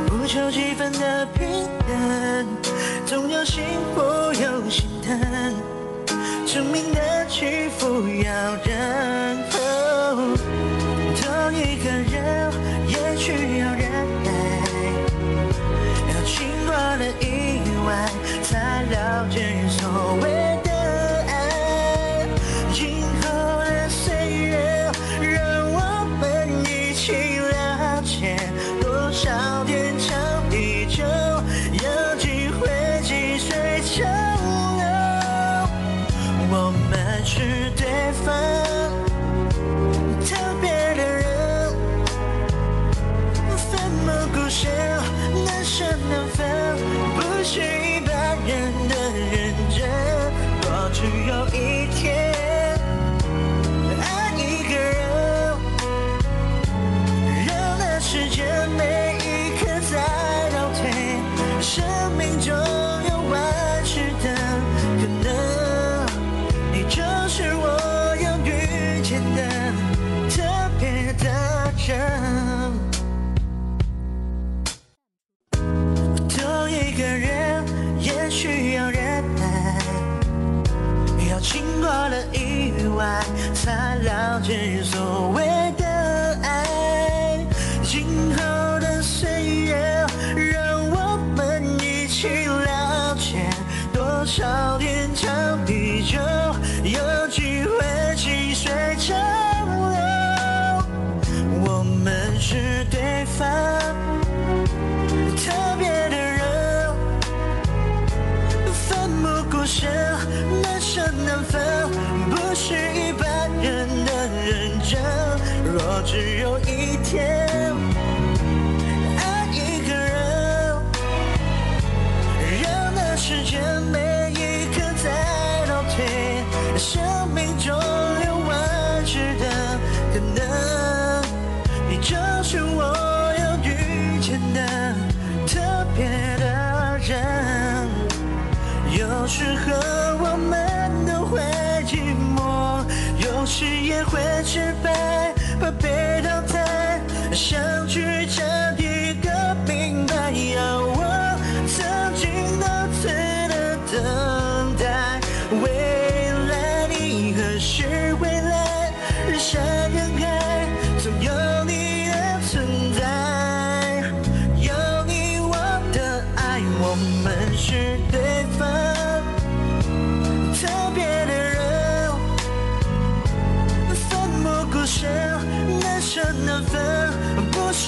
[0.06, 2.48] 不求几分的平等，
[3.08, 3.64] 总有幸
[3.96, 4.04] 福
[4.40, 5.20] 有心疼，
[6.46, 9.19] 生命的起伏要忍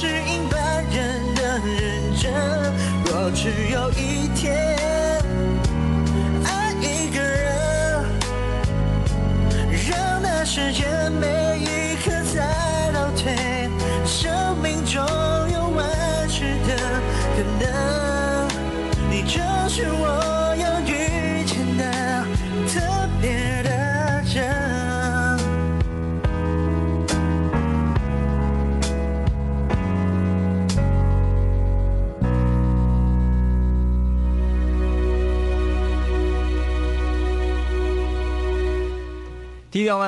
[0.01, 2.33] 是一般人的认真。
[3.05, 4.40] 若只有一天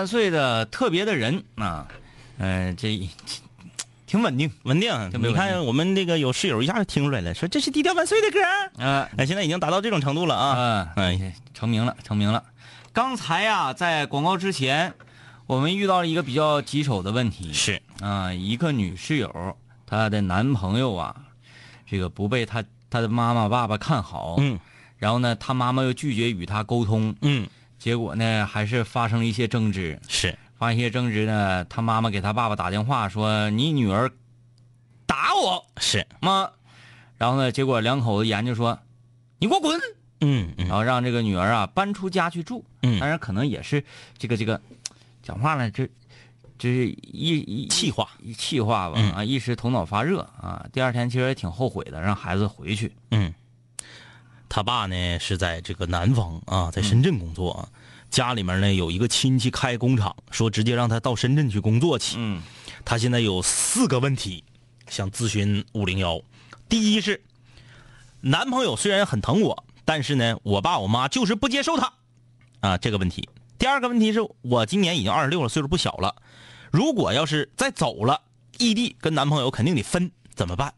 [0.04, 1.88] 万岁的特别的人啊，
[2.38, 2.90] 呃，这
[4.06, 8.84] 挺稳定，稳定你看我们那个有室友一下就听出来了，说这是低调万岁的歌。
[8.84, 10.58] 啊哎，现在已经达到这种程度了啊！
[10.58, 12.44] 啊，哎，成名了，成名了。
[12.92, 14.94] 刚才呀、在广告之前，
[15.48, 21.16] 我们遇到了一个比较棘手的问题，是啊，一个女室友，她的男朋友啊，
[21.90, 24.60] 这个不被她她的妈妈爸爸看好，嗯
[24.98, 27.48] 然后呢，她妈妈又拒绝与她沟通，嗯，
[27.84, 30.00] 结果呢，还是发生了一些争执。
[30.08, 34.10] 是发生一些争执呢，他妈妈给他爸爸打电话说：“你女儿
[35.06, 36.50] 打我是，妈。”
[37.20, 38.80] 然后呢，结果两口子研究说
[39.38, 39.78] ：“你给我滚！”
[40.22, 42.64] 嗯嗯然后让这个女儿啊搬出家去住。
[42.84, 43.84] 嗯当然可能也是
[44.18, 44.62] 这个这个，
[45.22, 45.86] 讲话呢，这
[46.58, 50.66] 这是一一气话一气话吧嗯啊，一时头脑发热啊。
[50.72, 52.90] 第二天其实也挺后悔的，让孩子回去。
[53.12, 53.34] 嗯，
[54.56, 57.68] 他爸呢是在这个南方啊，在深圳工作啊。
[58.12, 62.18] 家里面呢有一个亲戚开工厂，说直接让他到深圳去工作去。
[62.20, 62.40] 嗯
[62.86, 64.44] 他现在有四个问题
[64.88, 66.22] 想咨询五零幺。
[66.70, 67.20] 第一是，
[68.22, 71.92] 男朋友虽然很疼我，但是呢，我爸我妈就是不接受他
[72.60, 73.28] 啊这个问题。
[73.58, 76.16] 第二个问题是我今年已经二十六了，岁数不小了，
[76.70, 78.22] 如果要是再走了，
[78.60, 80.76] 异地跟男朋友肯定得分，怎么办？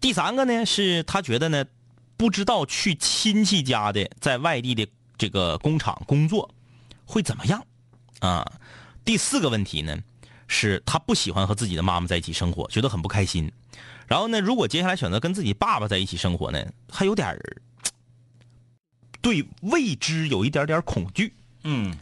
[0.00, 1.64] 第三个呢是他觉得呢，
[2.16, 4.86] 不知道去亲戚家的在外地的
[5.18, 6.54] 这个工厂工作
[7.04, 7.64] 会怎么样
[8.20, 8.44] 啊？
[9.04, 9.98] 第四个问题呢，
[10.48, 13.52] 是他不喜欢和自己的妈妈在一起生活，觉得很不开心。
[14.06, 17.38] 然后呢，如果接下来选择跟自己爸爸在一起生活呢，还有点
[19.20, 21.34] 对未知有一点点恐惧。
[21.64, 21.96] 嗯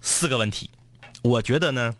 [0.00, 0.70] 四个问题，
[1.22, 1.96] 我觉得呢，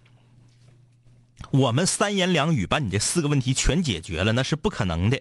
[1.50, 5.20] 我们三言两语把你这四个问题全解决了，那是不可能的。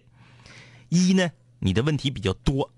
[0.89, 2.70] 一呢，你的问题比较多；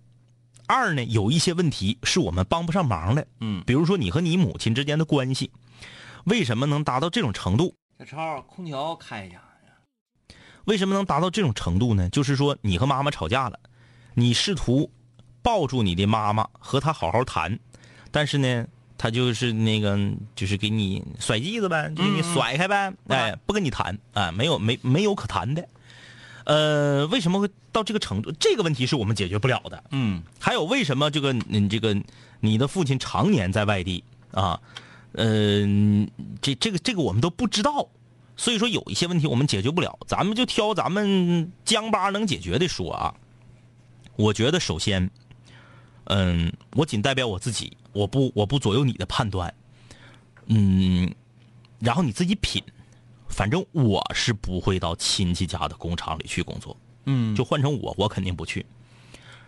[0.67, 3.27] 二呢，有一些问题是我们帮不上忙的。
[3.39, 5.51] 嗯，比如说你和你母亲之间的关系，
[6.25, 7.75] 为什么能达到这种程度？
[7.99, 9.41] 小超，空调开一下。
[10.65, 12.07] 为什么能达到这种程度呢？
[12.09, 13.59] 就是说，你和妈妈吵架了，
[14.13, 14.91] 你试图
[15.41, 17.57] 抱住你的妈妈和她好好谈，
[18.11, 19.97] 但是呢，她就是那个
[20.35, 25.67] 就是给你甩剂子呗，就给你甩开呗，哎，不跟你谈，啊，没有没没有可谈的。
[26.49, 28.31] 呃，为什么会到这个程度？
[28.39, 29.83] 这个问题是我们解决不了的。
[29.91, 31.95] 嗯还有为什么这个你这个
[32.39, 34.59] 你的父亲常年在外地啊？
[35.11, 35.63] 呃，
[36.41, 37.87] 这这个这个我们都不知道，
[38.35, 43.13] 所以说有一些问题我们解决不了，咱们就挑咱们江巴能解决的说啊。
[44.15, 45.07] 我觉得首先，
[46.05, 49.53] 嗯，我仅代表我自己，我不我不左右你的判断，
[50.47, 51.13] 嗯，
[51.77, 52.63] 然后你自己品。
[53.29, 58.65] 反正我是不会到亲戚家的工厂里去工作，嗯，就换成我，我肯定不去。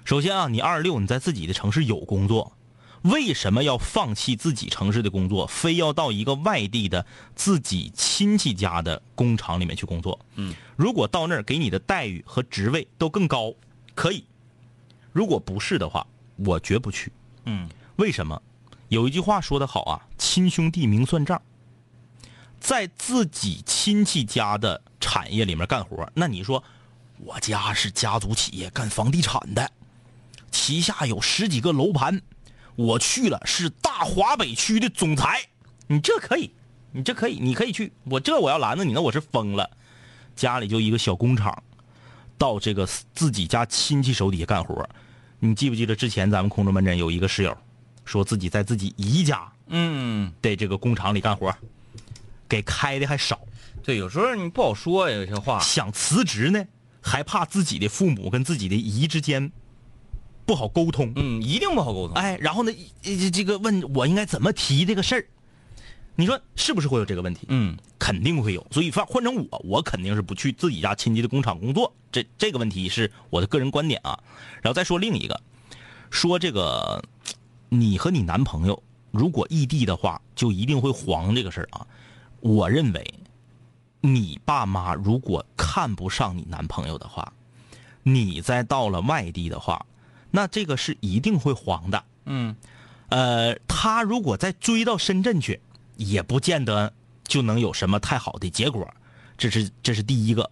[0.06, 2.54] 首先啊，你二十六，你在自己的城市有工作，
[3.02, 10.18] 为什么要放弃自己城市的工作，非要到一个外地的自己亲戚家的工厂里面去工作？
[10.36, 13.54] 嗯，如果到那儿给你的待遇和职位都更高，
[13.94, 14.24] 可以；
[15.12, 16.06] 如果不是的话，
[16.38, 17.12] 我绝不去。
[17.46, 18.42] 嗯为什么？
[18.90, 21.42] 有一句话说得好啊，亲兄弟明算账。
[22.62, 26.64] 在自己亲戚家的产业里面干活，那你说，
[27.18, 29.70] 我家是家族企业，干房地产的，
[30.52, 32.22] 旗下有十几个楼盘，
[32.76, 35.42] 我去了是大华北区的总裁，
[35.88, 36.54] 你这可以，
[36.92, 39.70] 你这可以，你可以去，我这我要拦着你，那我是疯了。
[40.36, 41.64] 家里就一个小工厂，
[42.38, 44.88] 到这个自己家亲戚手底下干活，
[45.40, 47.58] 你记不记得之前咱们空中门诊有一个室友，
[48.06, 51.54] 说自己在自己姨家嗯，的这个工厂里干活，
[52.52, 53.40] 给开的还少，
[53.82, 55.58] 对，有时候你不好说呀，有些话。
[55.62, 56.62] 想辞职呢，
[57.00, 59.50] 还怕自己的父母跟自己的姨之间
[60.46, 62.18] 不好沟通，嗯，一定不好沟通。
[62.18, 65.26] 哎，然后呢，这这个问我应该怎么提这个事儿？
[66.18, 67.46] 你说是不是会有这个问题？
[67.48, 68.68] 嗯肯定会有。
[68.70, 71.94] 所以换换成我，我肯定是不去自己家亲戚的工厂工作。
[72.12, 74.20] 这这个问题是我的个人观点啊。
[74.62, 75.40] 然后再说另一个，
[76.10, 77.02] 说这个
[77.70, 81.88] 你和你男朋友如果异地的话，就一定会黄这个事儿啊。
[82.42, 83.14] 我认为，
[84.02, 87.32] 你爸妈如果看不上你男朋友的话，
[88.04, 89.86] 你再到了外地的话，
[90.32, 92.04] 那这个是一定会黄的。
[92.26, 92.56] 嗯
[93.10, 95.60] 呃，他如果再追到深圳去，
[95.98, 96.92] 也不见得
[97.26, 98.92] 就能有什么太好的结果。
[99.38, 100.50] 这是这是第一个。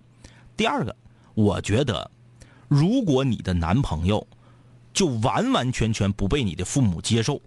[0.57, 0.95] 第二个，
[1.35, 2.11] 我觉得，
[2.67, 4.27] 如果你的男朋友
[4.93, 7.41] 就完完全全不被你的父母接受，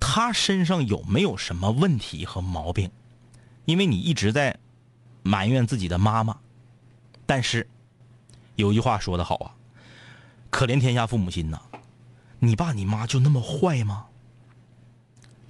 [0.00, 2.90] 他身上有没有什么问题和毛病？
[3.64, 4.58] 因为你一直在
[5.22, 6.38] 埋怨自己的妈妈，
[7.26, 7.68] 但是
[8.56, 9.54] 有一句话说的好啊，
[10.50, 11.60] 可怜天下父母心呐。
[12.38, 14.06] 你爸你妈就那么坏吗？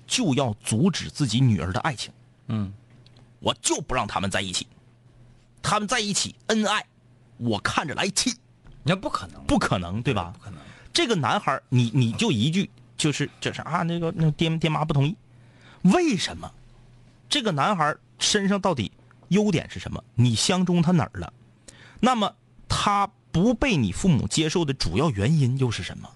[0.07, 2.13] 就要阻止自己女儿的爱情，
[2.49, 2.73] 嗯
[3.41, 4.67] 我就不让他们在一起。
[5.63, 6.85] 他们在一起恩爱，
[7.39, 8.35] 我看着来气，
[8.83, 10.45] 那不可能，不可能对吧不？
[10.45, 10.61] 可能。
[10.93, 15.17] 这个男孩，你你就一句就是这是啊，那个那爹爹妈不同意，
[15.83, 16.53] 为什么？
[17.33, 18.93] 这个男孩身上到底
[19.29, 20.05] 优点是什么？
[20.15, 21.33] 你相中他哪儿了？
[21.99, 22.31] 那么
[22.69, 26.11] 他不被你父母接受的主要原因又是什么？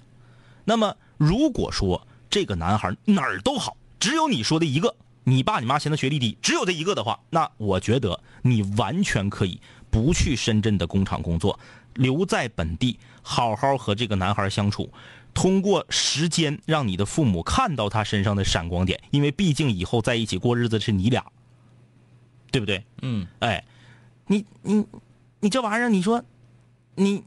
[0.63, 4.95] 那么，如果说这个男孩哪儿都好，只有你说的一个，
[5.25, 9.59] 你爸你妈嫌他学历低，只有这一个的话，那我觉得你完全可以
[9.91, 11.59] 不去深圳的工厂工作，
[11.95, 14.93] 留在本地，好好和这个男孩相处。
[15.37, 21.23] 通过时间让你的父母看到他身上的闪光点，因为毕竟以后在一起过日子是你俩，
[22.51, 22.83] 对不对？
[23.03, 23.63] 嗯，哎，
[24.27, 24.83] 你你
[25.41, 26.25] 你这玩意儿，你说
[26.95, 27.23] 你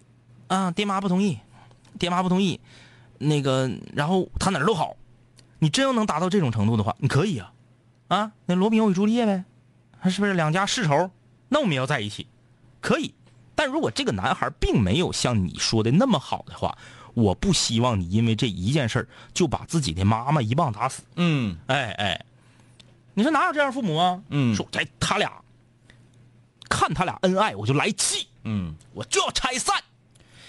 [0.48, 1.38] 啊，爹妈不同意，
[2.00, 2.60] 爹妈不同意，
[3.20, 4.98] 那个，然后他哪儿都好，
[5.60, 7.54] 你真要能达到这种程度的话，你可以啊，
[8.08, 9.46] 啊，那罗密欧与朱丽叶呗，
[10.10, 11.12] 是不是两家世仇？
[11.48, 12.26] 那我们要在一起，
[12.82, 13.14] 可以。
[13.54, 16.76] 但如果这个男孩并没有像你说的那么好的话，
[17.20, 21.04] 我不希望你因为这一件事儿就把自己的妈妈一棒打死。
[21.16, 22.26] 嗯哎哎，
[23.14, 24.22] 你说哪有这样父母啊？
[24.30, 25.32] 嗯说哎他俩
[26.70, 29.76] 看他俩恩爱我就来气，嗯，我就要拆散，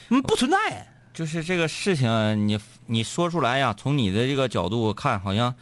[0.08, 0.86] 嗯，不存在。
[1.12, 5.54] 就是这个事情，你你说出来呀，从你的这个角度看，好像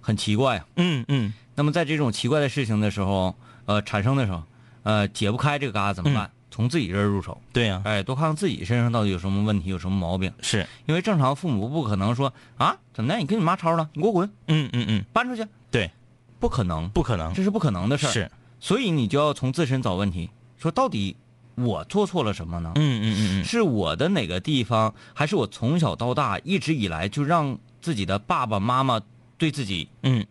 [0.00, 0.64] 很奇怪呀。
[0.76, 3.36] 嗯嗯那么在这种奇怪的事情的时候，
[3.66, 4.42] 呃，产生的时候，
[4.82, 6.30] 呃，解不开这个疙瘩怎么办？
[6.54, 10.32] 从自己这儿入手，对呀、哎，多看看自己身上到底有什么问题，有什么毛病。
[10.40, 13.18] 是，因为正常父母不可能说啊，怎么的？
[13.18, 15.90] 你跟你妈吵了，你给我滚，嗯嗯嗯，搬出去，对，
[16.38, 18.10] 不可能，不可能这是不可能的事儿。
[18.12, 18.30] 是，
[18.60, 21.16] 所以你就要从自身找问题，说到底
[21.56, 22.70] 我做错了什么呢？
[22.76, 29.00] 嗯嗯嗯嗯，是我的哪个地方，还是我从小到大一直以来就让自己的爸爸妈妈
[29.36, 30.24] 对自己嗯，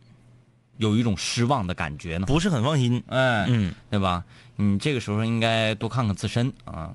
[0.78, 2.26] 有一种失望的感觉呢？
[2.28, 3.04] 不是很放心。
[3.08, 4.24] 哎，嗯对吧？
[4.56, 6.94] 你这个时候应该多看看自身啊，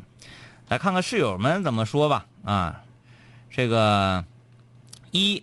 [0.68, 2.82] 来看看室友们怎么说吧啊。
[3.50, 4.24] 这个
[5.10, 5.42] 一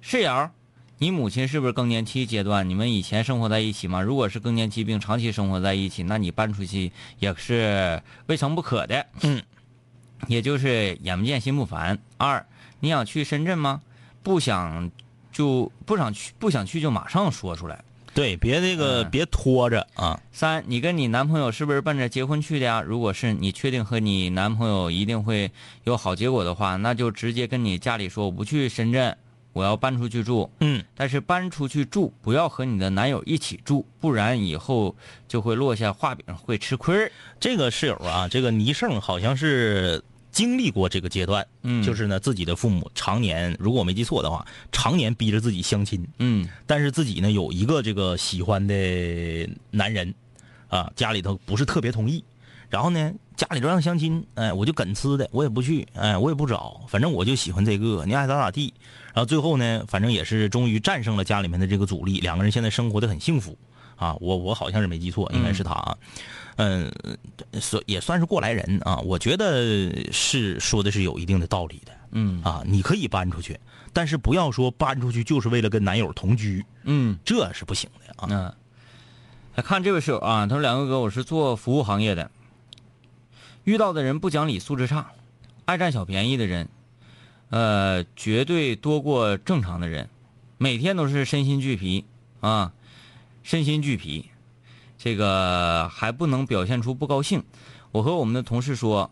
[0.00, 0.50] 室友，
[0.98, 2.68] 你母亲是不是更年期阶段？
[2.68, 4.00] 你们以前生活在一起吗？
[4.00, 9.06] 如果是更年期并长期生活在一起，那你搬出去也是未尝不可的。
[9.22, 9.42] 嗯，
[10.28, 11.98] 也就是眼不见心不烦。
[12.16, 12.46] 二，
[12.78, 13.82] 你想去深圳吗？
[14.22, 14.90] 不想
[15.32, 17.84] 就不想去，不想去就马上说出来。
[18.12, 20.20] 对，别那个、嗯别拖着啊。
[20.32, 22.82] 三，你跟你男朋友是不是奔着结婚去的呀？
[22.82, 25.50] 如果是你确定和你男朋友一定会
[25.84, 29.16] 有好结果的话，那就直接跟你家里说，我不去深圳，
[29.52, 30.50] 我要搬出去住。
[30.60, 34.94] 嗯，但是搬出去住，不要和你的男友一起住，不然以后
[35.28, 37.10] 就会落下画饼，会吃亏。
[37.38, 41.82] 这个室友啊，这个倪胜好像是经历过这个阶段，嗯。
[41.82, 46.06] 就是呢，自己的父母常年，如果我没记错的话，常年逼着自己相亲。
[46.18, 46.48] 嗯。
[46.66, 50.14] 但是自己呢有一个这个喜欢的男人，
[50.68, 52.22] 啊，家里头不是特别同意，
[52.68, 58.72] 然后呢家里头让相亲，哎，我就梗呲的，我也不去，哎，我也不找，反正我就喜欢这个，你爱咋咋地。
[59.12, 63.58] 然后最后呢，反正也是终于战胜了家里面的这个阻力，两个人现在生活的很幸福，
[63.96, 66.08] 啊，我我好像是没记错，应该是他啊，嗯，
[67.60, 71.92] 算也算是过来人啊，我觉得是说的是有一定的道理的。
[72.12, 73.58] 嗯啊，你可以搬出去，
[73.92, 78.28] 但是不要说搬出去就是为了跟男友同居，嗯这是不行的啊。
[78.30, 78.54] 嗯。
[79.56, 82.30] 来看这位室友啊，他说两个哥，我是做服务行业的，
[83.64, 85.12] 遇到的人不讲理、素质差、
[85.64, 86.68] 爱占小便宜的人，
[87.50, 90.08] 呃，绝对多过正常的人，
[90.56, 92.04] 每天都是身心俱疲
[92.40, 92.72] 啊，
[93.42, 94.29] 身心俱疲，
[95.02, 97.42] 这个还不能表现出不高兴。
[97.90, 99.10] 我和我们的同事说，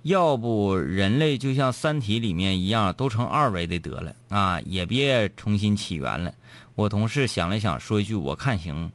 [0.00, 6.32] 要不人类就像《三体》里面一样，都成二维的得了啊，也别重新起源了。
[6.74, 8.90] 我同事想了想，说一句：“我看行。”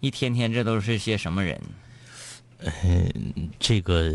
[0.00, 1.60] 一天天这都是些什么人？
[3.60, 4.12] 这个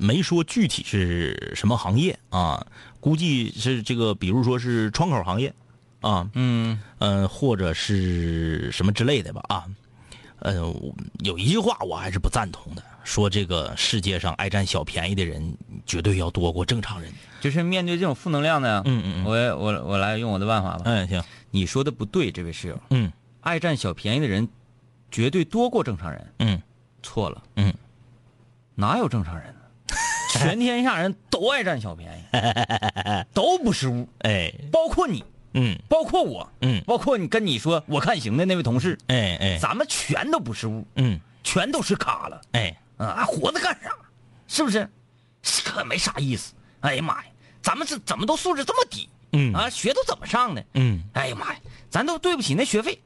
[0.00, 2.66] 没说具体是什么行业啊，
[2.98, 5.54] 估计是这个，比如说是窗口行业
[6.00, 9.64] 啊，嗯呃，或者是什么之类的吧啊。
[10.40, 10.54] 呃，
[11.20, 17.12] 有一句话我还是不赞同的，说这个世界上爱占小便宜的人绝对要多过正常人。
[17.40, 19.24] 就是面对这种负能量呢，嗯嗯嗯。
[19.24, 20.82] 我我我来用我的办法吧。
[20.84, 23.12] 嗯，行，你说的不对，这位室友，嗯。
[23.40, 24.46] 爱占小便宜的人
[25.10, 26.62] 绝对多过正常人，嗯。
[27.02, 27.72] 错了，嗯，
[28.74, 29.60] 哪有正常人呢？
[30.30, 32.22] 全天下人都爱占小便宜，
[33.32, 35.24] 都不是物，哎，包括你，
[35.54, 42.40] 嗯包括我，嗯，包括你跟你说我看行的那位同事，哎哎，咱们全都不是物，嗯全都是卡了。
[42.52, 43.90] 哎，啊，还活着干啥？
[44.46, 44.88] 是不是？
[45.42, 46.52] 是可没啥意思。
[46.80, 47.30] 哎呀妈呀，
[47.62, 49.08] 咱们是怎么都素质这么低？
[49.32, 50.64] 嗯啊，学都怎么上的？
[50.74, 52.98] 嗯，哎呀妈呀，咱都对不起那学费，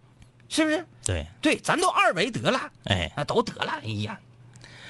[0.49, 0.85] 是不是？
[1.05, 3.73] 对，对，咱都二维得了，哎，啊，都得了。
[3.83, 4.19] 哎呀，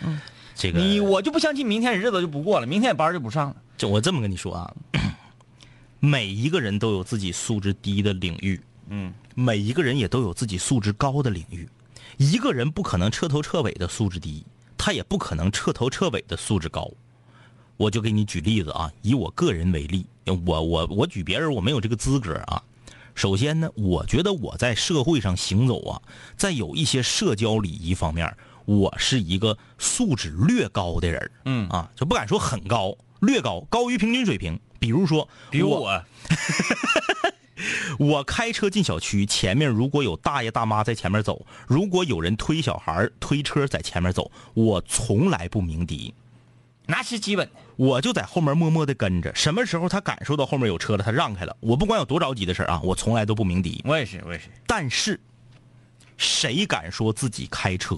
[0.03, 0.21] 嗯
[0.55, 3.57] 这个你我就不相信明天日子就不过了，明天班就不上了。
[3.77, 4.73] 就我这么跟你说啊，
[6.05, 11.69] 每一个人都有自己素质低的领域，嗯，每一个人也都有自己素质高的领域。
[12.17, 14.45] 一个人不可能彻头彻尾的素质低，
[14.77, 16.91] 他也不可能彻头彻尾的素质高。
[17.77, 20.05] 我就给你举例子啊，以我个人为例，
[20.45, 22.61] 我我我举别人我没有这个资格啊。
[23.15, 26.03] 首先呢，我觉得我在社会上行走啊，
[26.37, 31.31] 在有一些社交礼仪方面，我是一个素质略高的人。
[31.45, 34.59] 嗯啊，就不敢说很高，略高，高于平均水平。
[34.83, 36.05] 比如说，比如我，
[38.01, 46.13] 我开车进小区，前面如果有大爷大妈在前面走，如果有人推小孩推车在前面走，我从来不鸣笛，
[46.87, 47.53] 那是基本的。
[47.77, 49.33] 我就在后面默默的跟着。
[49.37, 53.81] 什么时候他感受到后面有车了，他让开了，我不管有多着急的事儿啊，我从来都不鸣笛。
[53.85, 54.47] 我也是，我也是。
[54.67, 55.21] 但是，
[56.17, 57.97] 谁敢说自己开车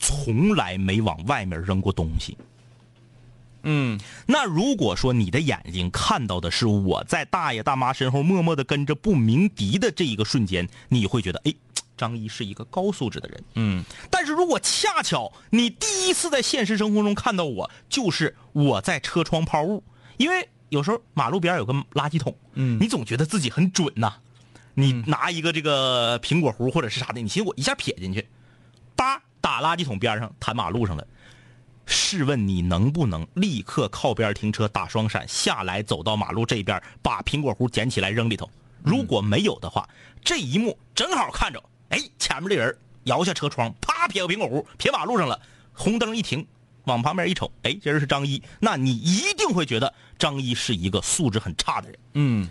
[0.00, 2.36] 从来没往外面扔过东西？
[3.64, 11.52] 嗯，那如果说你的眼睛看到的是我在大爷大妈身后默默的跟着不鸣笛的这一个瞬间，你会觉得，哎，
[11.96, 13.44] 张一是一个高素质的人。
[13.54, 19.82] 嗯，但是如果恰巧你第一次在现实生活中看到我，就是我在车窗抛物，
[20.16, 24.14] 因为有时候马路边有个垃圾桶，嗯你总觉得自己很准呐、
[24.74, 28.26] 你拿一个这个苹果核或者是啥的，你寻思我一下撇进去，
[28.96, 31.06] 叭打垃圾桶边上弹马路上了。
[31.86, 38.48] 试问你能不能立刻靠边停车打双闪下来走到马路这边把苹果核捡起来扔里头？
[38.82, 39.88] 如果没有的话，
[40.22, 45.40] 这一幕正好看着，哎，前面的人摇下车窗，啪撇个苹果核撇马路上了，
[45.72, 46.46] 红灯一停，
[46.84, 51.98] 往旁边一瞅，哎，这人是张一，那你一定会觉得张一是一个素质很差的人。
[52.14, 52.48] 嗯，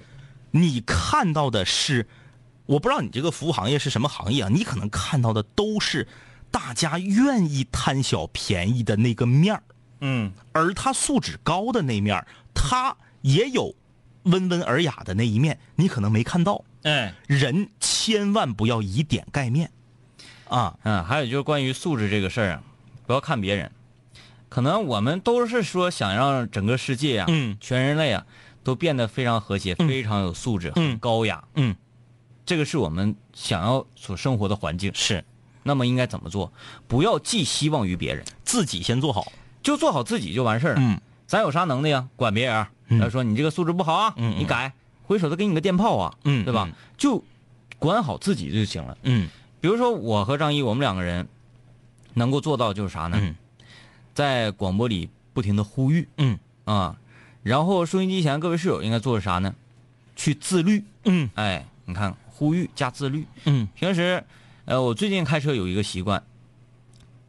[0.50, 2.08] 你看到的是，
[2.66, 4.50] 我不知道你这个服务行业是什么行业啊？
[4.50, 6.08] 你可能看到的都是
[6.54, 9.64] 大家愿意贪小便宜的那个面儿，
[10.02, 13.74] 嗯，而他素质高的那面儿，他也有
[14.26, 16.64] 温文尔雅的那一面，你可能没看到。
[16.84, 19.72] 哎，人千万不要以点盖面，
[20.48, 22.64] 啊，嗯，还有就是关于素质这个事儿啊，
[23.08, 23.72] 不要看别人，
[24.48, 27.58] 可能我们都是说想让整个世界啊，嗯。
[27.60, 28.24] 全人类啊，
[28.64, 30.90] 都变得非常和谐，非常有素质，嗯。
[30.92, 31.76] 很高雅，嗯，
[32.46, 34.92] 这个是我们想要所生活的环境。
[34.94, 35.26] 是
[35.64, 36.52] 那么应该怎么做？
[36.88, 39.32] 不要寄希望于别人，自己先做好。
[39.62, 40.82] 就做好自己就完事儿了。
[40.82, 42.08] 嗯，咱有啥能耐呀？
[42.16, 42.68] 管别人？
[42.90, 46.66] 嗯他说你这个素质不好啊，你改，回手再给你个电炮啊，嗯对吧？
[46.70, 47.24] 嗯就
[47.80, 48.98] 管好自己就行了。
[49.04, 49.30] 嗯
[49.62, 51.28] 比如说我和张一，我们两个人
[52.14, 53.18] 能够做到就是啥呢？
[53.22, 53.36] 嗯
[54.14, 56.98] 在广播里不停的呼吁嗯啊，
[57.42, 59.56] 然后收音机前各位室友应该做的啥呢？
[60.16, 60.84] 去自律。
[61.06, 63.26] 嗯哎，你看呼吁加自律。
[63.46, 64.24] 嗯平时，
[64.66, 66.24] 呃，我最近开车有一个习惯，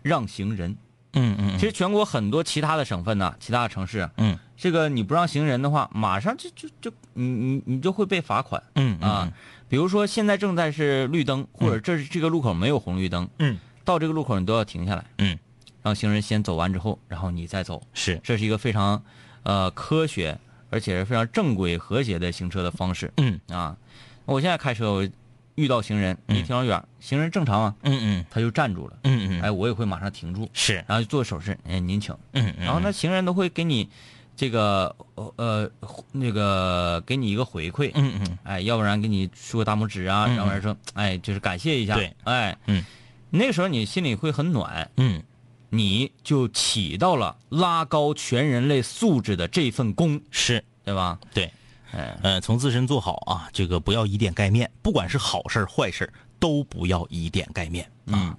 [0.03, 0.77] 让行人。
[1.17, 9.33] 嗯嗯其实全国很多其他的省份呢、其他的城市啊，嗯这个你不让行人的话，马上就就就你你你就会被罚款嗯啊。
[9.69, 15.39] 比如说现在正在是绿灯，或者这这个路口没有红绿灯，嗯到这个路口你都要停下来，嗯，
[15.83, 19.01] 让行人先走完之后，然后你再走，是这是一个非常
[19.45, 20.37] 呃科学
[20.71, 23.77] 而且是非常正规和谐的行车的方式嗯啊。
[24.25, 25.09] 我现在开车，我
[25.57, 28.27] 遇到行人，离挺老远，行人正常啊，嗯嗯。
[28.31, 30.75] 他就站住了，嗯嗯哎，我也会马上停住，是。
[30.87, 32.15] 然后就做手势，哎，您请。
[32.33, 33.89] 嗯嗯然后那，行人都会给你
[34.37, 35.71] 这个呃呃
[36.13, 38.39] 那个给你一个回馈，嗯嗯。
[38.43, 42.85] 哎，要不然给你竖个大拇指啊，嗯要不然说哎就是感谢一下，对，哎，嗯，
[43.31, 45.23] 那个时候你心里会很暖，嗯。
[45.71, 50.63] 你就起到了拉高全人类素质的这份功，是。
[50.85, 51.19] 对吧？
[51.33, 51.51] 对。
[51.95, 58.37] 哎，呃，从自身做好啊，这个不要以点盖面，不管是好事坏事都不要以点盖面啊。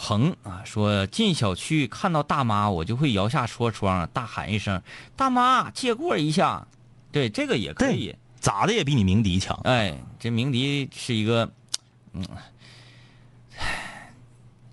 [0.00, 4.80] 鹏啊说进小区看到大妈，我就会摇下车窗，大喊一声
[5.16, 6.66] “大妈，借过一下”，
[7.10, 8.14] 对，这个也可以。
[8.38, 9.58] 咋的也比你鸣笛强。
[9.64, 11.50] 哎，这鸣笛是一个，
[12.12, 12.24] 嗯，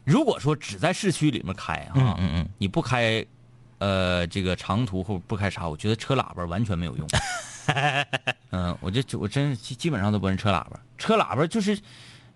[0.03, 3.25] 如果说只在市区里面开啊，嗯嗯嗯，你不开，
[3.77, 7.07] 呃，这个长途或不开啥，我觉得车喇叭完全没有用。
[8.51, 11.77] 嗯，我这我真基基本上都不认车喇叭，车喇叭就是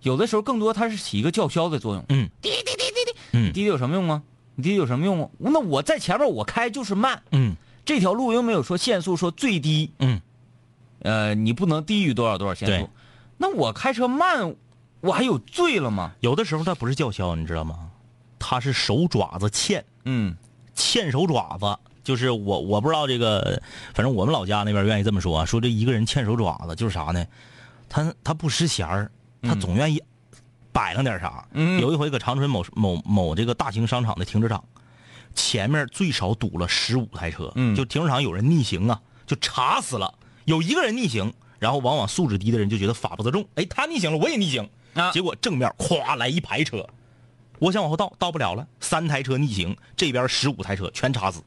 [0.01, 2.03] 有的时候更多它是起一个叫嚣的作用。
[2.09, 4.21] 嗯，滴滴滴滴滴，嗯滴滴有什么用啊？
[4.55, 5.29] 你滴滴有什么用啊？
[5.37, 10.19] 那我在前面我开就是慢，嗯这条路又没有说限速说最低，嗯，
[11.01, 12.89] 呃，你不能低于多少多少限速。
[13.37, 14.53] 那我开车慢，
[14.99, 16.11] 我还有罪了吗？
[16.19, 17.89] 有的时候它不是叫嚣，你知道吗？
[18.37, 20.35] 它是手爪子欠嗯
[20.79, 21.77] 欠手爪子。
[22.01, 23.61] 就是我我不知道这个，
[23.93, 27.23] 反正我们老家那边愿意这么说啊，说这一个人欠手爪子就是啥呢？
[27.87, 29.11] 他他不识闲儿，
[29.43, 30.01] 他总愿意
[30.71, 31.45] 摆弄点啥。
[31.51, 34.63] 嗯有一回搁长春某某某这个大型商场的停车场，
[35.35, 40.11] 前面最少堵了十五台车，嗯就停车场有人逆行啊，就查死了，
[40.45, 46.87] 有一个人逆行，然后往往素质低的人就觉得法不责众，哎，他逆行了，我也逆行，啊结果正面咵来一排车，
[47.59, 51.41] 我想往后倒，倒不了了，三台车逆行，这边十五台车全插死。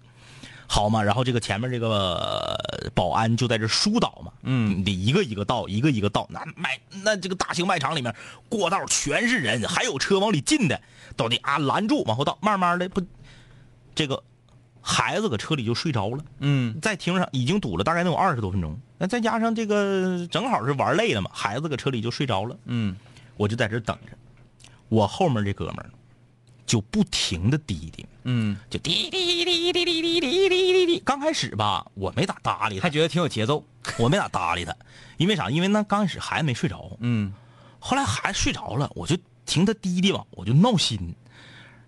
[0.68, 6.26] 好嘛，然后这个前面这个呃保安就在这疏导嘛，嗯，得一个一个倒，一个一个倒。
[6.30, 8.14] 那卖那这个大型卖场里面
[8.48, 10.80] 过道全是人，还有车往里进的，
[11.14, 13.02] 都得啊拦住往后倒，慢慢的不，
[13.94, 14.22] 这个
[14.80, 16.80] 孩子搁车里就睡着了，嗯。
[16.80, 22.96] 在停车场已经堵了大概能有二十多分钟，那再加上这个正好是玩累了嘛，孩子搁车里就睡着了，嗯。
[23.36, 24.16] 我就在这等着，
[24.88, 25.90] 我后面这哥们儿
[26.72, 30.98] 就不停的滴滴，嗯，就滴滴滴滴滴滴滴滴滴滴。
[31.00, 33.62] 刚开始吧，我没咋搭理他还，觉得挺有节奏。
[33.98, 34.74] 我没咋搭理他，
[35.18, 35.50] 因为啥？
[35.50, 37.34] 因为那刚开始孩子没睡着，嗯
[37.78, 41.14] 后来孩子睡着了，我就听他滴滴吧，我就闹心。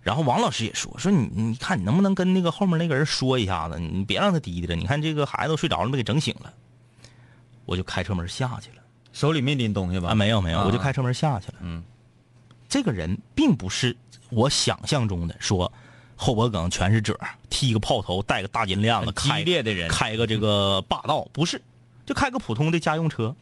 [0.03, 4.75] 然后王老师也说说你你看你能不能跟那个后面那个人说一下子，你别让他滴滴了。
[4.75, 6.53] 你看这个孩子都睡着了，被给整醒了。
[7.65, 8.83] 我就开车门下去了。
[9.13, 10.09] 手里没拎东西吧？
[10.09, 11.55] 啊，没有没有，啊我就开车门下去了。
[11.61, 11.83] 嗯，
[12.69, 13.97] 这个人并不是
[14.29, 15.71] 我想象中的说
[16.15, 21.61] 后脖梗全是褶儿，剃个炮头，戴个大金链子，激开烈的人开个这个霸道，不是，
[22.05, 23.35] 就开个普通的家用车，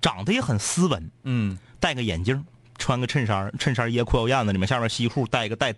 [0.00, 2.44] 长得也很斯文，嗯戴个眼镜，
[2.76, 5.74] 穿个衬衫，衬衫掖裤腰燕子里面，下面西裤，带一个带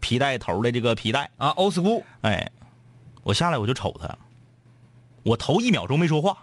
[0.00, 1.30] 皮带头的这个皮带。
[1.36, 2.02] 啊，old school。
[2.20, 2.50] 哎，
[3.22, 4.18] 我下来我就瞅他，
[5.22, 6.36] 我头一秒钟没说话，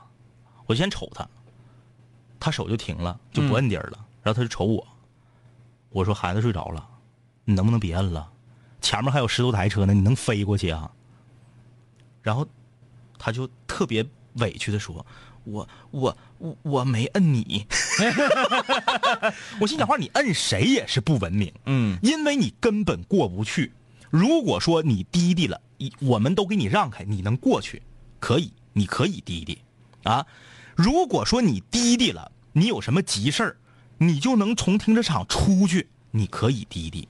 [0.65, 1.27] 我先瞅他，
[2.39, 4.87] 他手就停了，就不摁底儿了，然后他就瞅我，
[5.89, 6.89] 我说孩子睡着了，
[7.45, 8.29] 你能不能别摁了？
[8.81, 10.91] 前面还有十多台车呢，你能飞过去啊？
[12.21, 12.47] 然后
[13.17, 15.05] 他就特别委屈的说
[15.45, 17.65] ：“我我我我没摁你。
[19.59, 21.51] ”我心想话，你摁谁也是不文明。
[21.65, 23.71] 嗯因为你根本过不去。
[24.09, 27.81] 如果说你滴滴了，一我们都给你让开，你能过去，
[28.19, 29.59] 可以，你可以滴滴，
[30.03, 30.25] 啊。
[30.75, 33.57] 如果说你滴滴了，你有什么急事儿，
[33.97, 37.07] 你就能从停车场出去，你可以滴滴。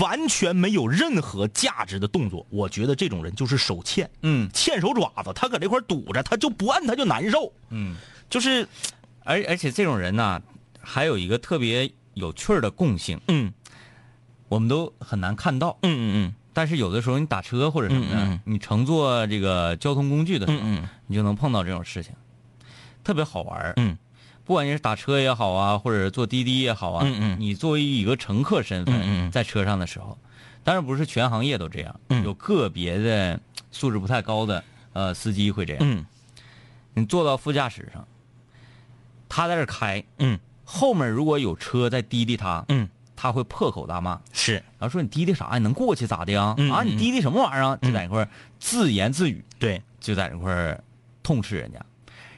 [0.00, 4.48] 完全没有任何价值的动作，我觉得这种人就是手欠，嗯。
[4.52, 7.96] 欠手爪子，他搁这块堵着，他就不摁他就难受，嗯，
[8.30, 8.66] 就是，
[9.24, 10.40] 而而且这种人呢，
[10.80, 13.52] 还有一个特别有趣的共性，嗯。
[14.48, 15.78] 我们都很难看到。
[15.82, 16.34] 嗯嗯嗯。
[16.52, 18.40] 但是有的时候你打车或者什么的，嗯嗯嗯。
[18.44, 20.58] 你乘坐这个交通工具的时候，
[21.06, 22.12] 你就能碰到这种事情，
[23.02, 23.96] 特别好玩嗯
[24.44, 27.36] 不管你是打车也好啊，或者坐滴滴也好啊，嗯嗯。
[27.38, 29.30] 你作为一个乘客身份，嗯嗯嗯。
[29.30, 30.18] 在车上的时候，
[30.64, 32.24] 当然不是全行业都这样，嗯。
[32.24, 33.38] 有个别的
[33.70, 34.62] 素质不太高的
[34.92, 35.82] 呃司机会这样。
[35.82, 36.04] 嗯。
[36.94, 38.06] 你坐到副驾驶上，
[39.28, 40.38] 他在这开，嗯。
[40.64, 45.50] 后面如果有车在滴滴他，嗯，他会破口大骂，是，然后说你滴滴啥？
[45.54, 46.42] 你能过去咋的呀？
[46.42, 46.86] 啊，嗯嗯。
[46.86, 47.76] 你滴滴什么玩意儿啊？
[47.82, 48.28] 就在那块儿
[48.58, 50.82] 自言自语，对，就在那块儿
[51.22, 51.78] 痛斥人家。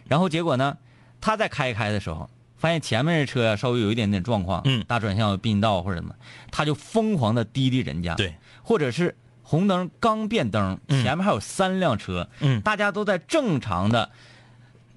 [0.06, 0.76] 然后结果呢，
[1.24, 4.84] 他在开开的时候，发现前面的车呀稍微有一点点状况，嗯。
[4.86, 6.14] 大转向有并道或者什么，
[6.50, 11.02] 他就疯狂的滴滴人家，对，或者是红灯刚变灯，嗯。
[11.02, 12.60] 前面还有三辆车，嗯。
[12.60, 14.10] 大家都在正常的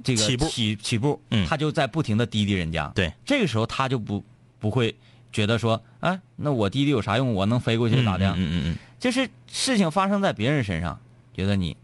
[0.03, 0.45] 这个起步。
[0.49, 1.47] 起起步，嗯。
[1.47, 4.21] 他就在不停的滴滴人家，对，这个时候他就不
[4.59, 4.93] 不会
[5.31, 7.33] 觉得说，啊，那我滴滴有啥用？
[7.33, 8.27] 我能飞过去咋的？
[8.31, 10.99] 嗯嗯嗯，就是事情发生在别人身上，
[11.33, 11.77] 觉得你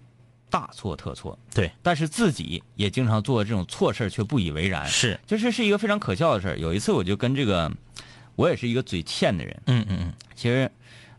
[0.53, 6.57] 大错特错，对，但是自己也经常做这种错事儿却不以为然，是，就是是一个非常可笑的事儿。
[6.59, 7.71] 有一次我就跟这个，
[8.35, 10.69] 我也是一个嘴欠的人，嗯嗯嗯，其实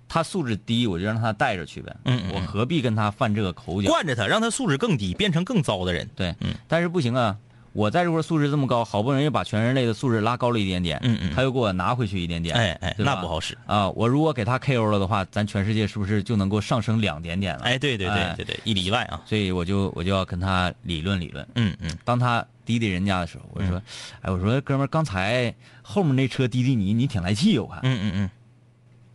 [0.08, 3.88] 他素质低，我就让他带着去呗，嗯我何必跟他犯这个口角？
[3.88, 6.08] 惯着他，让他素质更低，变成更糟的人。
[6.14, 7.36] 对，嗯但是不行啊。
[7.74, 13.58] 我在这块素质这么高，好不容易把全人类的素质拉高了一点点，嗯嗯他又给我拿回去一点点，哎哎，那不好使。
[13.66, 13.90] 啊！
[13.90, 17.64] 我如果给他 KO 了的话，咱全世界是不是就能够上升两点点了？
[17.64, 19.20] 哎，对对对哎对对，一里外啊。
[19.26, 21.46] 所以我就我就要跟他理论理论。
[21.56, 23.82] 嗯嗯当他滴滴人家的时候，我就说，
[24.22, 25.52] 哎，我说哥们儿，刚才
[25.82, 28.30] 后面那车滴滴你，你挺来气，我看、嗯嗯嗯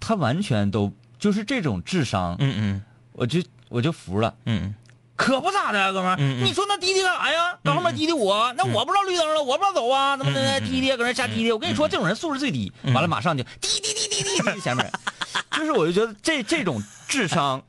[0.01, 2.81] 他完全都就是这种智商，嗯嗯
[3.13, 4.33] 我就我就服了。
[4.45, 4.75] 嗯嗯
[5.19, 7.53] 可不咋的啊，哥们儿，嗯嗯你说那滴滴干啥呀？
[7.61, 10.59] 搁后面滴滴我，那我不知道绿灯了，我不知道走啊，怎么的？
[10.59, 12.71] 嗯滴滴搁那瞎滴滴，我跟你说，这种人素质最低。
[12.93, 14.89] 完了，马上就滴滴滴滴滴滴前面，
[15.51, 17.61] 就是我就觉得这这种智商，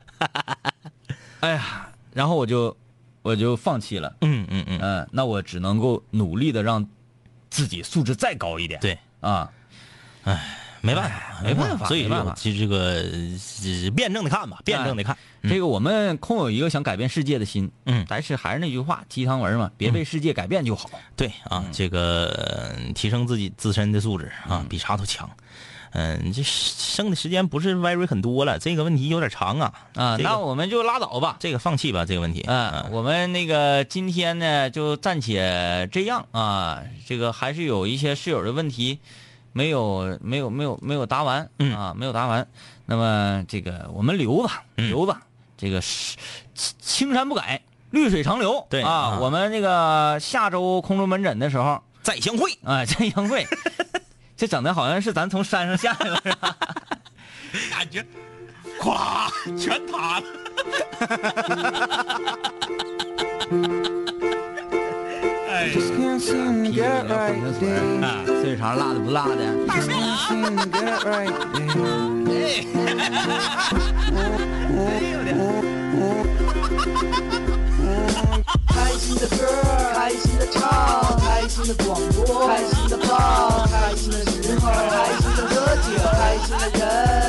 [1.41, 2.75] 哎呀，然后我就
[3.21, 4.15] 我就放弃了。
[4.21, 6.87] 嗯嗯嗯，嗯，那我只能够努力的让
[7.49, 8.79] 自己素质再高一点。
[8.79, 9.51] 对，啊，
[10.81, 15.17] 没办法，没办法所以没办法就这个呃辩证的看吧，辩证的看。
[15.43, 20.89] 这个我们空有一个想改变世界的心，嗯但是还是那句话，鸡汤文嘛，别被世界改变就好。
[21.15, 25.29] 对啊，这个呃提升自己自身的素质啊，比啥都强。
[25.93, 31.35] 嗯，这剩的时间不是 very 很多了，这个问题有点长啊啊，这个那我们就拉倒吧。
[31.37, 32.45] 这个放弃吧，这个问题。
[32.47, 36.81] 嗯，我们那个今天呢就暂且这样啊。
[37.05, 38.99] 这个还是有一些室友的问题，
[39.53, 42.47] 没有没有没有没有答完、嗯啊，没有答完。
[42.85, 45.21] 那么这个我们留吧，嗯留吧，
[45.57, 46.17] 这个是
[46.53, 48.65] 青青山不改，绿水长流。
[48.69, 52.51] 对啊，啊我们这个下周空中门诊的时候，再相会。
[52.63, 53.45] 啊，再相会。
[54.37, 56.57] 这整的好像是咱从山上下来了，是吧？
[57.69, 58.03] 感觉，
[58.79, 60.25] 咵，全塌了。
[65.61, 68.01] 哎，Can't seem to get right there.
[68.03, 69.31] 啊，岁数长辣的不辣的。
[69.69, 69.77] 开
[78.97, 79.37] 心的歌，
[79.93, 80.59] 开心的唱，
[81.19, 85.85] 开心的广播，开心的放，开心的时候，开心的喝酒，
[86.17, 86.81] 开心的人，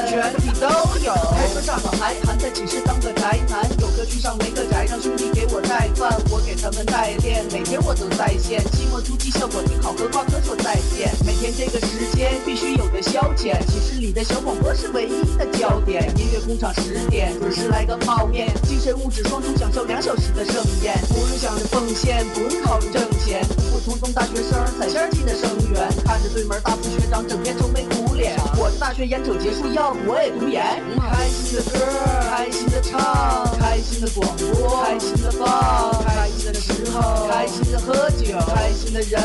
[0.08, 0.64] 全体都
[1.04, 1.12] 有。
[1.36, 11.10] 开车上好还还在寝室当个宅男，有课去上没个宅，让兄弟给我带饭，我给他们代练，每天我都在线，期末突击效果挺好，和挂科说再见。
[11.26, 16.08] 每天这个时间必须有的消遣，寝室里的小广播是唯一的焦点。
[16.16, 30.62] 音乐工厂十点准时来个泡面，精神物质双重享受两小时的盛宴，不用想着奉献，不用考虑挣钱，普普通通大学生踩线进的生源，看着对门大副学长整天愁眉苦脸，我的大学眼瞅结束，要不我也读研。
[31.10, 31.84] 开心的歌，
[32.30, 39.22] 开心的唱，开心的广播，开心的放，开心的时候，开心的喝酒，开心的人，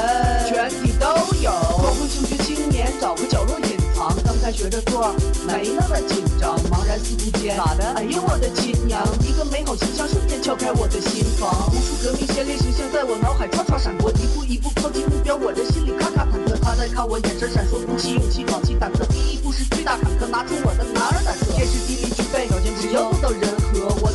[0.47, 1.07] 全体都
[1.43, 1.51] 有。
[1.51, 5.13] 光辉求学青年找个角落隐藏，刚开学的座
[5.45, 7.83] 没那么紧张，茫然四顾间，咋的？
[7.97, 9.03] 哎呦我的亲娘！
[9.21, 16.55] 一个美好形象瞬间敲开我的心房，无数革命先烈形象在我脑海唰唰闪过，一步一步靠近目标，我的心里咔咔忐忑。
[16.63, 23.41] 他在看我，眼神闪烁，鼓起勇气，壮起胆子，第一步是巨大坎坷，拿出我的男儿胆色，天时地利具备，条件只要做到人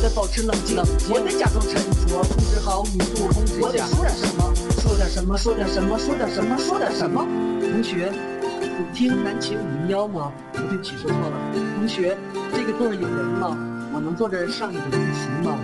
[0.03, 0.75] 得保持冷静，
[1.09, 1.75] 我得假装沉
[2.05, 7.25] 着，控制好语速，控制下我得说点什么，说点什么，说点什么，说点什么，说点什么。
[7.61, 8.11] 同学，
[8.59, 10.29] 你听南琴五零幺吗？
[10.55, 11.37] 哦对不起，说错了。
[11.77, 12.17] 同学，
[12.51, 13.55] 这个座儿有人吗？
[13.93, 15.57] 我能坐这儿上一个自习吗？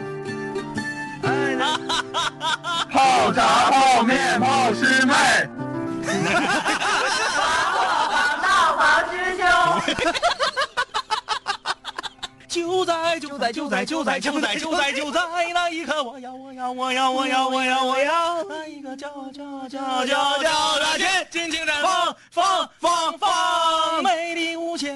[1.23, 1.57] 哎
[2.89, 5.13] 泡茶、泡面、泡师妹。
[13.39, 15.21] 在就在就在就在就在就在就在
[15.53, 24.93] 那一刻，我要我要我要我要我要我要那一个叫叫叫叫叫的天，尽情绽放放放放，美丽无限，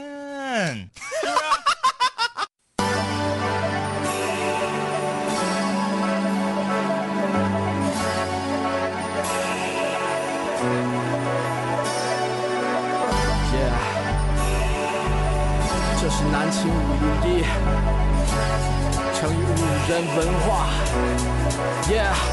[19.88, 20.70] 人文化。
[21.90, 22.33] Yeah。